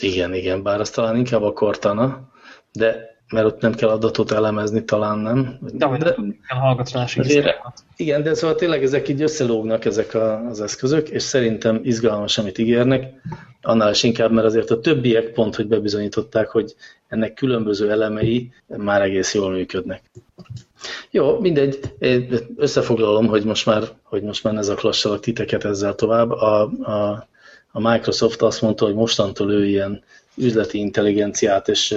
[0.00, 2.28] Igen, igen, bár az talán inkább a Cortana,
[2.72, 5.58] de mert ott nem kell adatot elemezni, talán nem.
[5.60, 7.20] De, de nem kell hallgatási
[7.96, 12.58] Igen, de szóval tényleg ezek így összelógnak ezek a, az eszközök, és szerintem izgalmas, amit
[12.58, 13.12] ígérnek,
[13.62, 16.74] annál is inkább, mert azért a többiek pont, hogy bebizonyították, hogy
[17.08, 20.02] ennek különböző elemei már egész jól működnek.
[21.10, 26.30] Jó, mindegy, én összefoglalom, hogy most már, hogy most már ne zaklassalak titeket ezzel tovább.
[26.30, 27.28] A, a,
[27.72, 30.02] a Microsoft azt mondta, hogy mostantól ő ilyen
[30.36, 31.96] üzleti intelligenciát és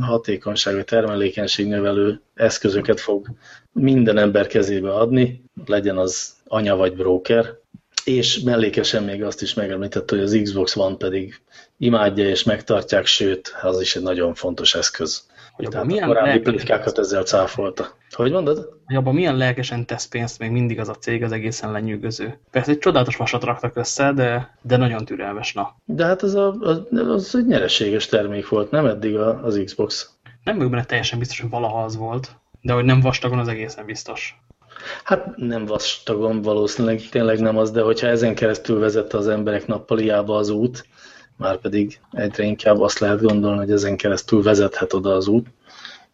[0.00, 3.26] vagy termelékenység növelő eszközöket fog
[3.72, 7.58] minden ember kezébe adni, legyen az anya vagy broker,
[8.04, 11.40] és mellékesen még azt is megemlítette, hogy az Xbox One pedig
[11.78, 15.26] imádja és megtartják, sőt, az is egy nagyon fontos eszköz.
[15.56, 17.86] Hogy Tehát milyen a korábbi plitkákat ezzel cáfolta.
[18.10, 18.68] Hogy mondod?
[18.86, 22.38] Hogy abban milyen lelkesen tesz pénzt még mindig az a cég, az egészen lenyűgöző.
[22.50, 25.76] Persze egy csodálatos vasat raktak össze, de, de nagyon türelmes, na.
[25.84, 30.10] De hát az, a, az, az egy nyereséges termék volt, nem eddig az Xbox.
[30.44, 33.86] Nem vagyok benne teljesen biztos, hogy valaha az volt, de hogy nem vastagon, az egészen
[33.86, 34.38] biztos.
[35.04, 40.36] Hát nem vastagon valószínűleg tényleg nem az, de hogyha ezen keresztül vezette az emberek nappaliába
[40.36, 40.86] az út,
[41.36, 45.46] már pedig egyre inkább azt lehet gondolni, hogy ezen keresztül vezethet oda az út,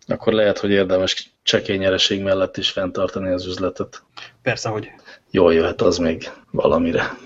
[0.06, 4.02] akkor lehet, hogy érdemes csekély nyereség mellett is fenntartani az üzletet.
[4.42, 4.88] Persze, hogy.
[5.30, 7.16] Jól jöhet az még valamire.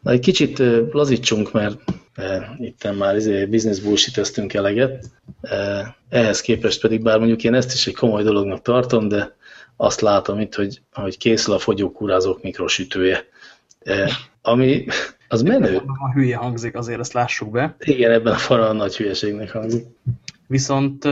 [0.00, 0.62] Na, egy kicsit
[0.92, 1.80] lazítsunk, mert
[2.14, 5.04] e, itt már izé, business bullshit eleget.
[5.40, 9.36] E, ehhez képest pedig, bár mondjuk én ezt is egy komoly dolognak tartom, de
[9.76, 13.24] azt látom itt, hogy, hogy készül a fogyókúrázók mikrosütője.
[14.42, 14.86] Ami
[15.28, 15.76] az menő.
[15.76, 17.76] A hülye hangzik, azért ezt lássuk be.
[17.78, 19.86] Igen, ebben a formában nagy hülyeségnek hangzik.
[20.46, 21.04] Viszont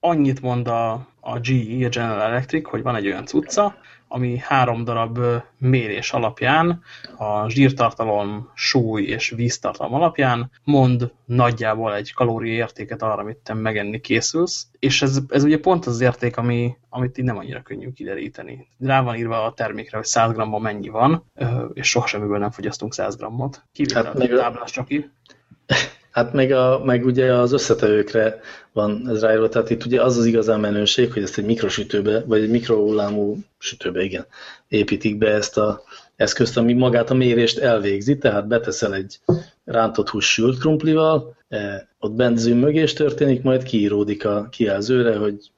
[0.00, 3.76] annyit mond a, a GE, a General Electric, hogy van egy olyan cucca,
[4.12, 5.18] ami három darab
[5.58, 6.82] mérés alapján,
[7.16, 14.66] a zsírtartalom, súly és víztartalom alapján mond nagyjából egy kalóriaértéket arra, amit te megenni készülsz,
[14.78, 18.68] és ez, ez ugye pont az érték, ami, amit így nem annyira könnyű kideríteni.
[18.78, 21.24] Rá van írva a termékre, hogy 100 g mennyi van,
[21.72, 23.62] és sohasem nem fogyasztunk 100 g-ot.
[23.72, 25.10] Kivétel hát a táblás csak ki.
[26.10, 28.40] Hát meg, a, meg ugye az összetevőkre
[28.72, 32.42] van ez ráírva, tehát itt ugye az az igazán menőség, hogy ezt egy mikrosütőbe, vagy
[32.42, 34.26] egy mikrohullámú sütőbe, igen,
[34.68, 35.82] építik be ezt a
[36.16, 39.18] eszközt, ami magát a mérést elvégzi, tehát beteszel egy
[39.64, 45.50] rántott hús sült krumplival, eh, ott benzin mögés történik, majd kiíródik a kijelzőre, hogy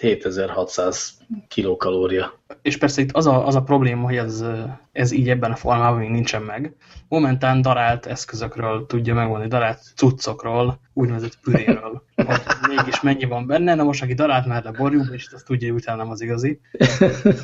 [0.00, 1.12] 7600
[1.48, 2.38] kilokalória.
[2.62, 4.44] És persze itt az a, az a probléma, hogy ez,
[4.92, 6.74] ez így ebben a formában még nincsen meg.
[7.08, 13.74] Momentán darált eszközökről tudja megmondani, darált cuccokról, úgynevezett püréről, hogy mégis mennyi van benne.
[13.74, 16.60] Na most, aki darált már le borjúba, és azt tudja, hogy utána nem az igazi.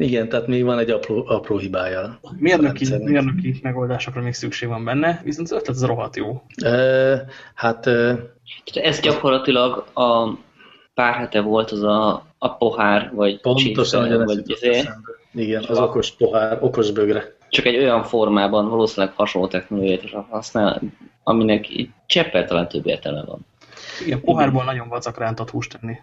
[0.00, 2.20] Igen, tehát még van egy apró, apró hibája.
[2.36, 6.42] Mérnöki, mérnöki megoldásokra még szükség van benne, viszont az ötlet az rohadt jó.
[6.56, 7.86] E, hát...
[7.86, 8.18] E...
[8.74, 10.38] Ez gyakorlatilag a
[10.98, 14.88] pár hete volt az a, a pohár, vagy Pontosan, vagy ezért.
[15.34, 17.36] Igen, az okos pohár, okos bögre.
[17.48, 20.80] Csak egy olyan formában valószínűleg hasonló technológiát használ,
[21.22, 21.66] aminek
[22.06, 23.46] cseppel talán több értelme van.
[24.04, 25.94] Igen, pohárból nagyon vacak rántott húst tenni.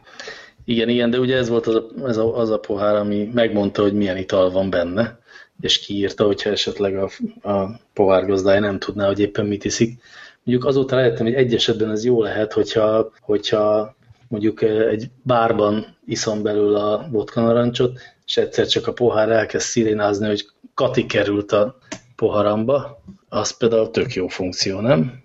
[0.65, 3.81] Igen, igen, de ugye ez volt az a, ez a, az a pohár, ami megmondta,
[3.81, 5.19] hogy milyen ital van benne,
[5.61, 7.09] és kiírta, hogyha esetleg a,
[7.49, 10.01] a pohárgazdája nem tudná, hogy éppen mit iszik.
[10.43, 13.95] Mondjuk azóta rájöttem, hogy egy esetben ez jó lehet, hogyha, hogyha
[14.27, 20.27] mondjuk egy bárban iszom belőle a vodka narancsot, és egyszer csak a pohár elkezd szirénázni,
[20.27, 21.77] hogy Kati került a
[22.15, 25.23] poharamba, az például tök jó funkció, nem?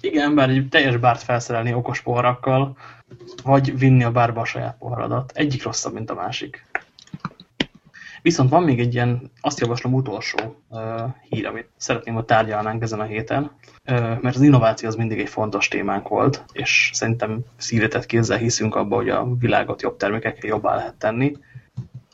[0.00, 2.76] Igen, bár egy teljes bárt felszerelni okos poharakkal,
[3.42, 5.32] vagy vinni a bárba a saját poharadat.
[5.34, 6.66] Egyik rosszabb, mint a másik.
[8.24, 10.80] Viszont van még egy ilyen, azt javaslom utolsó uh,
[11.28, 15.28] hír, amit szeretném, hogy tárgyalnánk ezen a héten, uh, mert az innováció az mindig egy
[15.28, 20.74] fontos témánk volt, és szerintem szívetett kézzel hiszünk abba, hogy a világot jobb termékekkel jobbá
[20.74, 21.36] lehet tenni.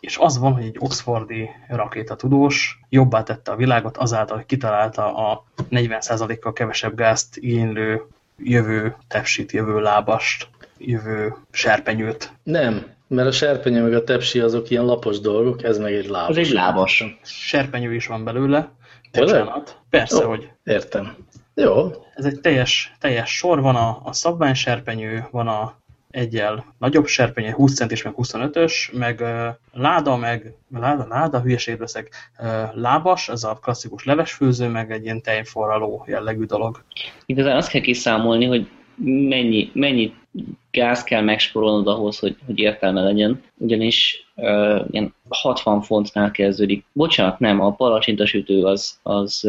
[0.01, 5.45] És az van, hogy egy oxfordi rakétatudós jobbá tette a világot azáltal, hogy kitalálta a
[5.71, 8.03] 40%-kal kevesebb gázt igénylő
[8.39, 10.49] jövő tepsit, jövő lábast,
[10.79, 12.33] jövő serpenyőt.
[12.43, 16.29] Nem, mert a serpenyő meg a tepsi azok ilyen lapos dolgok, ez meg egy lábas.
[16.29, 17.05] Az egy lábas.
[17.23, 18.73] Serpenyő is van belőle.
[19.13, 19.77] Bocsánat.
[19.91, 20.49] Persze, Jó, hogy.
[20.65, 21.17] Értem.
[21.55, 21.91] Jó.
[22.15, 25.79] Ez egy teljes, teljes sor, van a, a szabványserpenyő, van a
[26.11, 32.31] egyel nagyobb serpenyő, 20 centis, meg 25-ös, meg uh, láda, meg láda, láda, hülyeség veszek,
[32.39, 36.83] uh, lábas, ez a klasszikus levesfőző, meg egy ilyen tejforraló jellegű dolog.
[37.27, 38.69] Igazán azt kell kiszámolni, hogy
[39.05, 40.15] mennyi, mennyi
[40.71, 46.85] gáz kell megsporolnod ahhoz, hogy, hogy értelme legyen, ugyanis uh, ilyen 60 fontnál kezdődik.
[46.93, 49.49] Bocsánat, nem, a palacsintasütő az, az,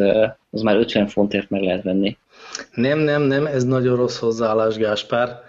[0.50, 2.18] az már 50 fontért meg lehet venni.
[2.74, 5.40] Nem, nem, nem, ez nagyon rossz hozzáállás, Gáspár.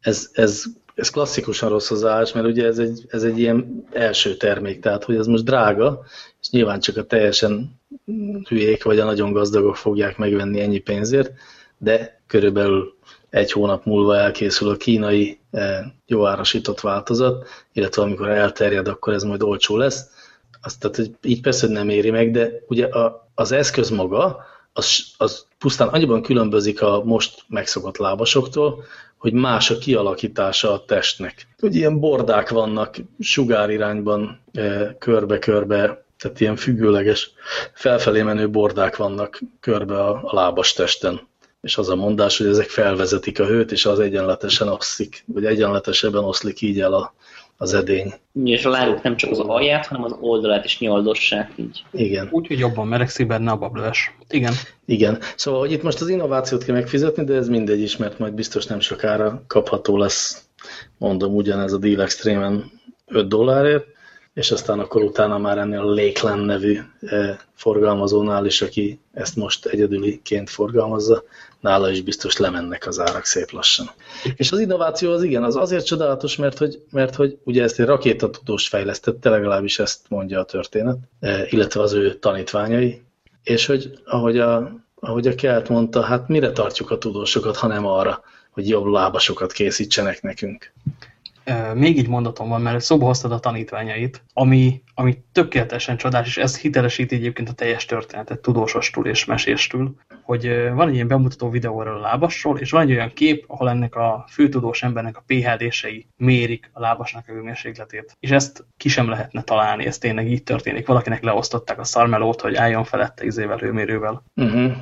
[0.00, 4.80] Ez, ez, ez klasszikusan rossz hozzáállás, mert ugye ez egy, ez egy ilyen első termék,
[4.80, 6.04] tehát hogy ez most drága,
[6.40, 7.80] és nyilván csak a teljesen
[8.48, 11.32] hülyék vagy a nagyon gazdagok fogják megvenni ennyi pénzért,
[11.78, 12.95] de körülbelül
[13.30, 15.38] egy hónap múlva elkészül a kínai
[16.06, 20.04] jó árasított változat, illetve amikor elterjed, akkor ez majd olcsó lesz.
[20.62, 25.46] Azt, tehát, így persze nem éri meg, de ugye a, az eszköz maga, az, az
[25.58, 28.84] pusztán annyiban különbözik a most megszokott lábasoktól,
[29.16, 31.46] hogy más a kialakítása a testnek.
[31.58, 34.40] Hogy ilyen bordák vannak sugárirányban
[34.98, 37.30] körbe-körbe, tehát ilyen függőleges,
[37.72, 41.28] felfelé menő bordák vannak körbe a, a lábas testen
[41.66, 46.24] és az a mondás, hogy ezek felvezetik a hőt, és az egyenletesen oszlik, vagy egyenletesebben
[46.24, 47.14] oszlik így el a,
[47.56, 48.14] az edény.
[48.44, 51.84] És a lábuk nem csak az alját, hanem az oldalát is nyoldossák így.
[51.92, 52.28] Igen.
[52.30, 54.14] Úgy, hogy jobban melegszik benne a bablöves.
[54.28, 54.52] Igen.
[54.84, 55.18] Igen.
[55.36, 58.66] Szóval, hogy itt most az innovációt kell megfizetni, de ez mindegy is, mert majd biztos
[58.66, 60.48] nem sokára kapható lesz,
[60.98, 62.70] mondom, ugyanez a Deal Extreme-en
[63.06, 63.86] 5 dollárért,
[64.34, 69.66] és aztán akkor utána már ennél a Lakeland nevű eh, forgalmazónál is, aki ezt most
[69.66, 71.22] egyedüliként forgalmazza,
[71.60, 73.90] nála is biztos lemennek az árak szép lassan.
[74.36, 77.86] És az innováció az igen, az azért csodálatos, mert hogy, mert hogy ugye ezt egy
[77.86, 83.02] rakétatudós fejlesztette, legalábbis ezt mondja a történet, eh, illetve az ő tanítványai,
[83.42, 88.22] és hogy ahogy a, ahogy a Kelt mondta, hát mire tartjuk a tudósokat, hanem arra,
[88.50, 90.72] hogy jobb lábasokat készítsenek nekünk
[91.74, 96.58] még egy mondatom van, mert szóba hoztad a tanítványait, ami, ami tökéletesen csodás, és ez
[96.58, 102.00] hitelesíti egyébként a teljes történetet tudósostól és meséstül, hogy van egy ilyen bemutató videóról a
[102.00, 106.80] lábasról, és van egy olyan kép, ahol ennek a főtudós embernek a PHD-sei mérik a
[106.80, 108.16] lábasnak a hőmérsékletét.
[108.20, 110.86] És ezt ki sem lehetne találni, ez tényleg így történik.
[110.86, 114.22] Valakinek leosztották a szarmelót, hogy álljon felette izével hőmérővel.
[114.34, 114.72] Uh -huh.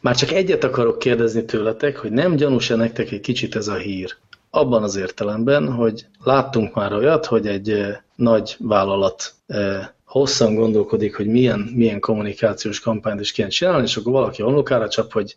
[0.00, 4.16] Már csak egyet akarok kérdezni tőletek, hogy nem gyanús-e nektek egy kicsit ez a hír?
[4.54, 9.34] Abban az értelemben, hogy láttunk már olyat, hogy egy nagy vállalat
[10.04, 15.12] hosszan gondolkodik, hogy milyen, milyen kommunikációs kampányt is kéne csinálni, és akkor valaki honlokára csap,
[15.12, 15.36] hogy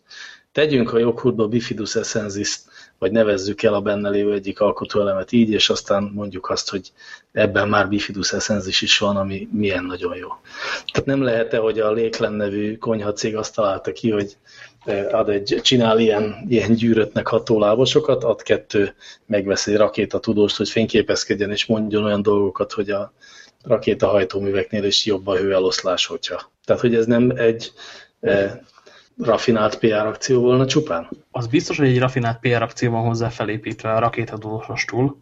[0.52, 2.58] tegyünk a joghurtba bifidus essensis
[2.98, 6.92] vagy nevezzük el a benne lévő egyik alkotóelemet így, és aztán mondjuk azt, hogy
[7.32, 10.28] ebben már bifidus essensis is van, ami milyen nagyon jó.
[10.92, 14.36] Tehát nem lehet-e, hogy a Léklen nevű konyhacég azt találta ki, hogy
[15.10, 18.94] ad egy, csinál ilyen, ilyen gyűrötnek ható lábasokat, ad kettő,
[19.26, 23.12] megvesz egy rakétatudóst, hogy fényképezkedjen és mondjon olyan dolgokat, hogy a
[23.62, 26.50] rakétahajtóműveknél is jobb a hőeloszlás, hogyha.
[26.64, 27.72] Tehát, hogy ez nem egy
[28.20, 28.62] e,
[29.22, 31.08] rafinált PR akció volna csupán?
[31.30, 35.18] Az biztos, hogy egy rafinált PR akció van hozzá felépítve a rakétadósostól.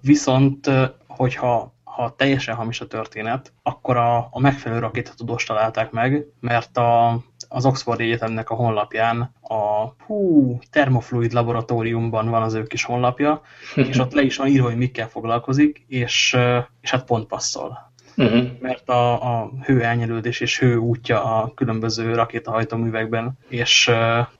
[0.00, 0.70] Viszont,
[1.06, 7.20] hogyha ha teljesen hamis a történet, akkor a, a megfelelő rakétatudóst találták meg, mert a,
[7.48, 13.40] az Oxford Egyetemnek a honlapján a hú, termofluid laboratóriumban van az ő kis honlapja,
[13.88, 16.36] és ott le is van írva, hogy mikkel foglalkozik, és,
[16.80, 17.91] és hát pont passzol.
[18.16, 18.42] Uh-huh.
[18.60, 23.90] mert a, a hő elnyelődés és hő útja a különböző rakétahajtóművekben, és,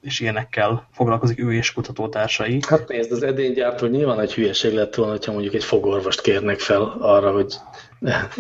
[0.00, 2.60] és ilyenekkel foglalkozik ő és kutatótársai.
[2.68, 6.96] Hát nézd, az edénygyártó nyilván egy hülyeség lett volna, hogyha mondjuk egy fogorvost kérnek fel
[7.00, 7.54] arra, hogy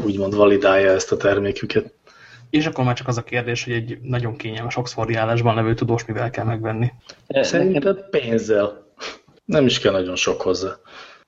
[0.04, 1.92] úgymond validálja ezt a terméküket.
[2.50, 6.04] És akkor már csak az a kérdés, hogy egy nagyon kényelmes Oxfordi állásban levő tudós
[6.04, 6.92] mivel kell megvenni.
[7.28, 8.86] Szerintem pénzzel.
[9.44, 10.68] Nem is kell nagyon sok hozzá.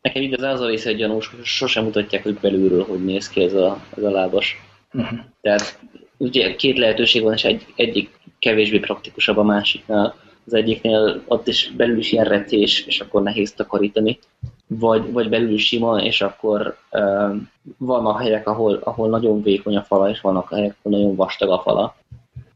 [0.04, 3.28] Nekem így az az a része egy gyanús, hogy sosem mutatják, hogy belülről hogy néz
[3.28, 4.60] ki ez a, ez a lábas.
[4.92, 5.18] Uh-huh.
[5.40, 5.78] Tehát
[6.16, 10.14] ugye két lehetőség van, és egy, egyik kevésbé praktikusabb a másiknál.
[10.46, 14.18] Az egyiknél ott is belül is ilyen retés, és akkor nehéz takarítani.
[14.66, 17.36] Vagy, vagy belül sima, és akkor uh,
[17.78, 21.58] vannak helyek, ahol, ahol nagyon vékony a fala, és vannak helyek, ahol nagyon vastag a
[21.58, 21.96] fala.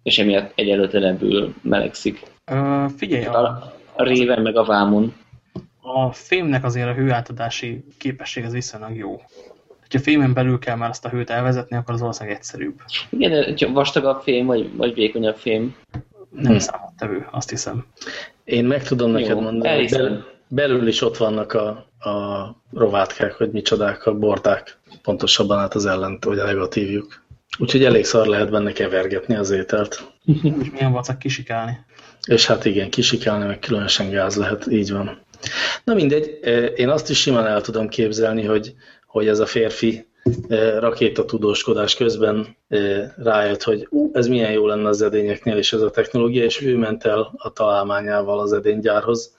[0.03, 2.22] És emiatt egyelőtelebbül melegszik.
[2.51, 3.24] Uh, figyelj!
[3.24, 5.14] A, a réven meg a vámon
[5.89, 9.22] a fémnek azért a hőátadási képesség az viszonylag jó.
[9.91, 12.80] Ha fémen belül kell már azt a hőt elvezetni, akkor az valószínűleg egyszerűbb.
[13.11, 15.76] Igen, hogyha vastagabb fém, vagy, vagy vékonyabb fém.
[16.30, 16.59] Nem hm.
[16.59, 17.86] számottevő, azt hiszem.
[18.45, 21.68] Én meg tudom neked jó, mondani, hogy belül, belül is ott vannak a,
[22.11, 24.78] a rovátkák, hogy micsodák, a bordák.
[25.03, 27.26] Pontosabban hát az ellent, vagy a negatívjuk.
[27.59, 30.12] Úgyhogy elég szar lehet benne kevergetni az ételt.
[30.43, 31.78] Úgy milyen vacak kisikálni.
[32.26, 35.18] És hát igen, kisikálni, meg különösen gáz lehet, így van.
[35.84, 36.39] Na mindegy,
[36.76, 38.74] én azt is simán el tudom képzelni, hogy,
[39.07, 40.07] hogy ez a férfi
[40.78, 42.57] rakétatudóskodás közben
[43.16, 46.76] rájött, hogy ú, ez milyen jó lenne az edényeknél és ez a technológia, és ő
[46.76, 49.34] ment el a találmányával az edénygyárhoz.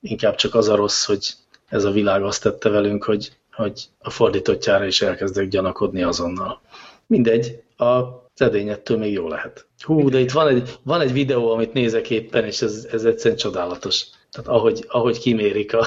[0.00, 1.34] Inkább csak az a rossz, hogy
[1.68, 6.60] ez a világ azt tette velünk, hogy, hogy a fordítottjára is elkezdek gyanakodni azonnal.
[7.06, 9.66] Mindegy, a edényettől még jó lehet.
[9.78, 13.38] Hú, de itt van egy, van egy videó, amit nézek éppen, és ez, ez egyszerűen
[13.38, 14.06] csodálatos.
[14.30, 15.86] Tehát ahogy, ahogy kimérik a,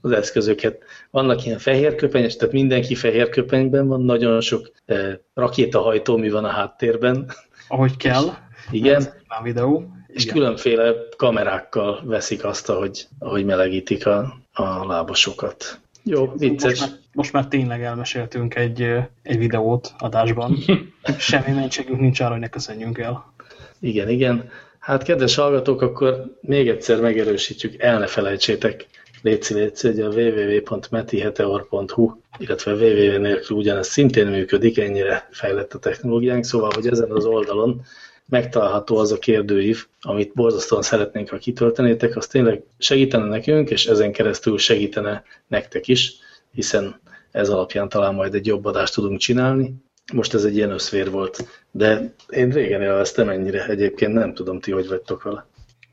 [0.00, 0.82] az eszközöket.
[1.10, 6.48] Vannak ilyen fehér köpenyes, tehát mindenki fehér köpenyben van, nagyon sok eh, rakétahajtómű van a
[6.48, 7.30] háttérben.
[7.68, 8.24] Ahogy kell.
[8.70, 9.02] Igen.
[9.28, 9.84] A videó.
[10.06, 10.34] És Igen.
[10.34, 15.80] különféle kamerákkal veszik azt, ahogy, ahogy melegítik a, a lábasokat.
[16.02, 16.78] Jó, vicces.
[16.78, 18.80] Most már, most már tényleg elmeséltünk egy,
[19.22, 20.56] egy videót adásban.
[21.18, 23.32] Semmi mentségünk nincs arra, hogy ne köszönjünk el.
[23.80, 24.50] Igen, igen.
[24.90, 28.86] Hát kedves hallgatók, akkor még egyszer megerősítjük, el ne felejtsétek,
[29.22, 36.44] létszi, létszi, hogy a www.metiheteor.hu, illetve www nélkül ugyanez szintén működik, ennyire fejlett a technológiánk,
[36.44, 37.82] szóval, hogy ezen az oldalon
[38.28, 44.12] megtalálható az a kérdőív, amit borzasztóan szeretnénk, ha kitöltenétek, az tényleg segítene nekünk, és ezen
[44.12, 46.14] keresztül segítene nektek is,
[46.52, 49.74] hiszen ez alapján talán majd egy jobb adást tudunk csinálni.
[50.12, 54.70] Most ez egy ilyen összvér volt, de én régen élveztem ennyire, egyébként nem tudom, ti
[54.72, 55.46] hogy vagytok vele.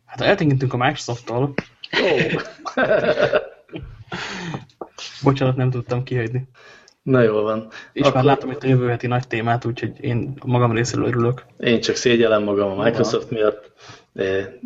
[0.06, 1.54] Hát eltekintünk a Microsoft-tól.
[2.02, 2.42] Oh.
[5.24, 6.48] Bocsánat, nem tudtam kihagyni.
[7.02, 7.68] Na jól van.
[7.94, 8.14] És Akkor...
[8.14, 11.46] már látom itt a jövő heti nagy témát, úgyhogy én magam részéről örülök.
[11.60, 13.72] Én csak szégyellem magam a Microsoft miatt,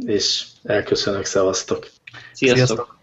[0.06, 1.88] és elköszönök, szevasztok.
[2.34, 2.66] Sziasztok.
[2.66, 3.00] Sziasztok.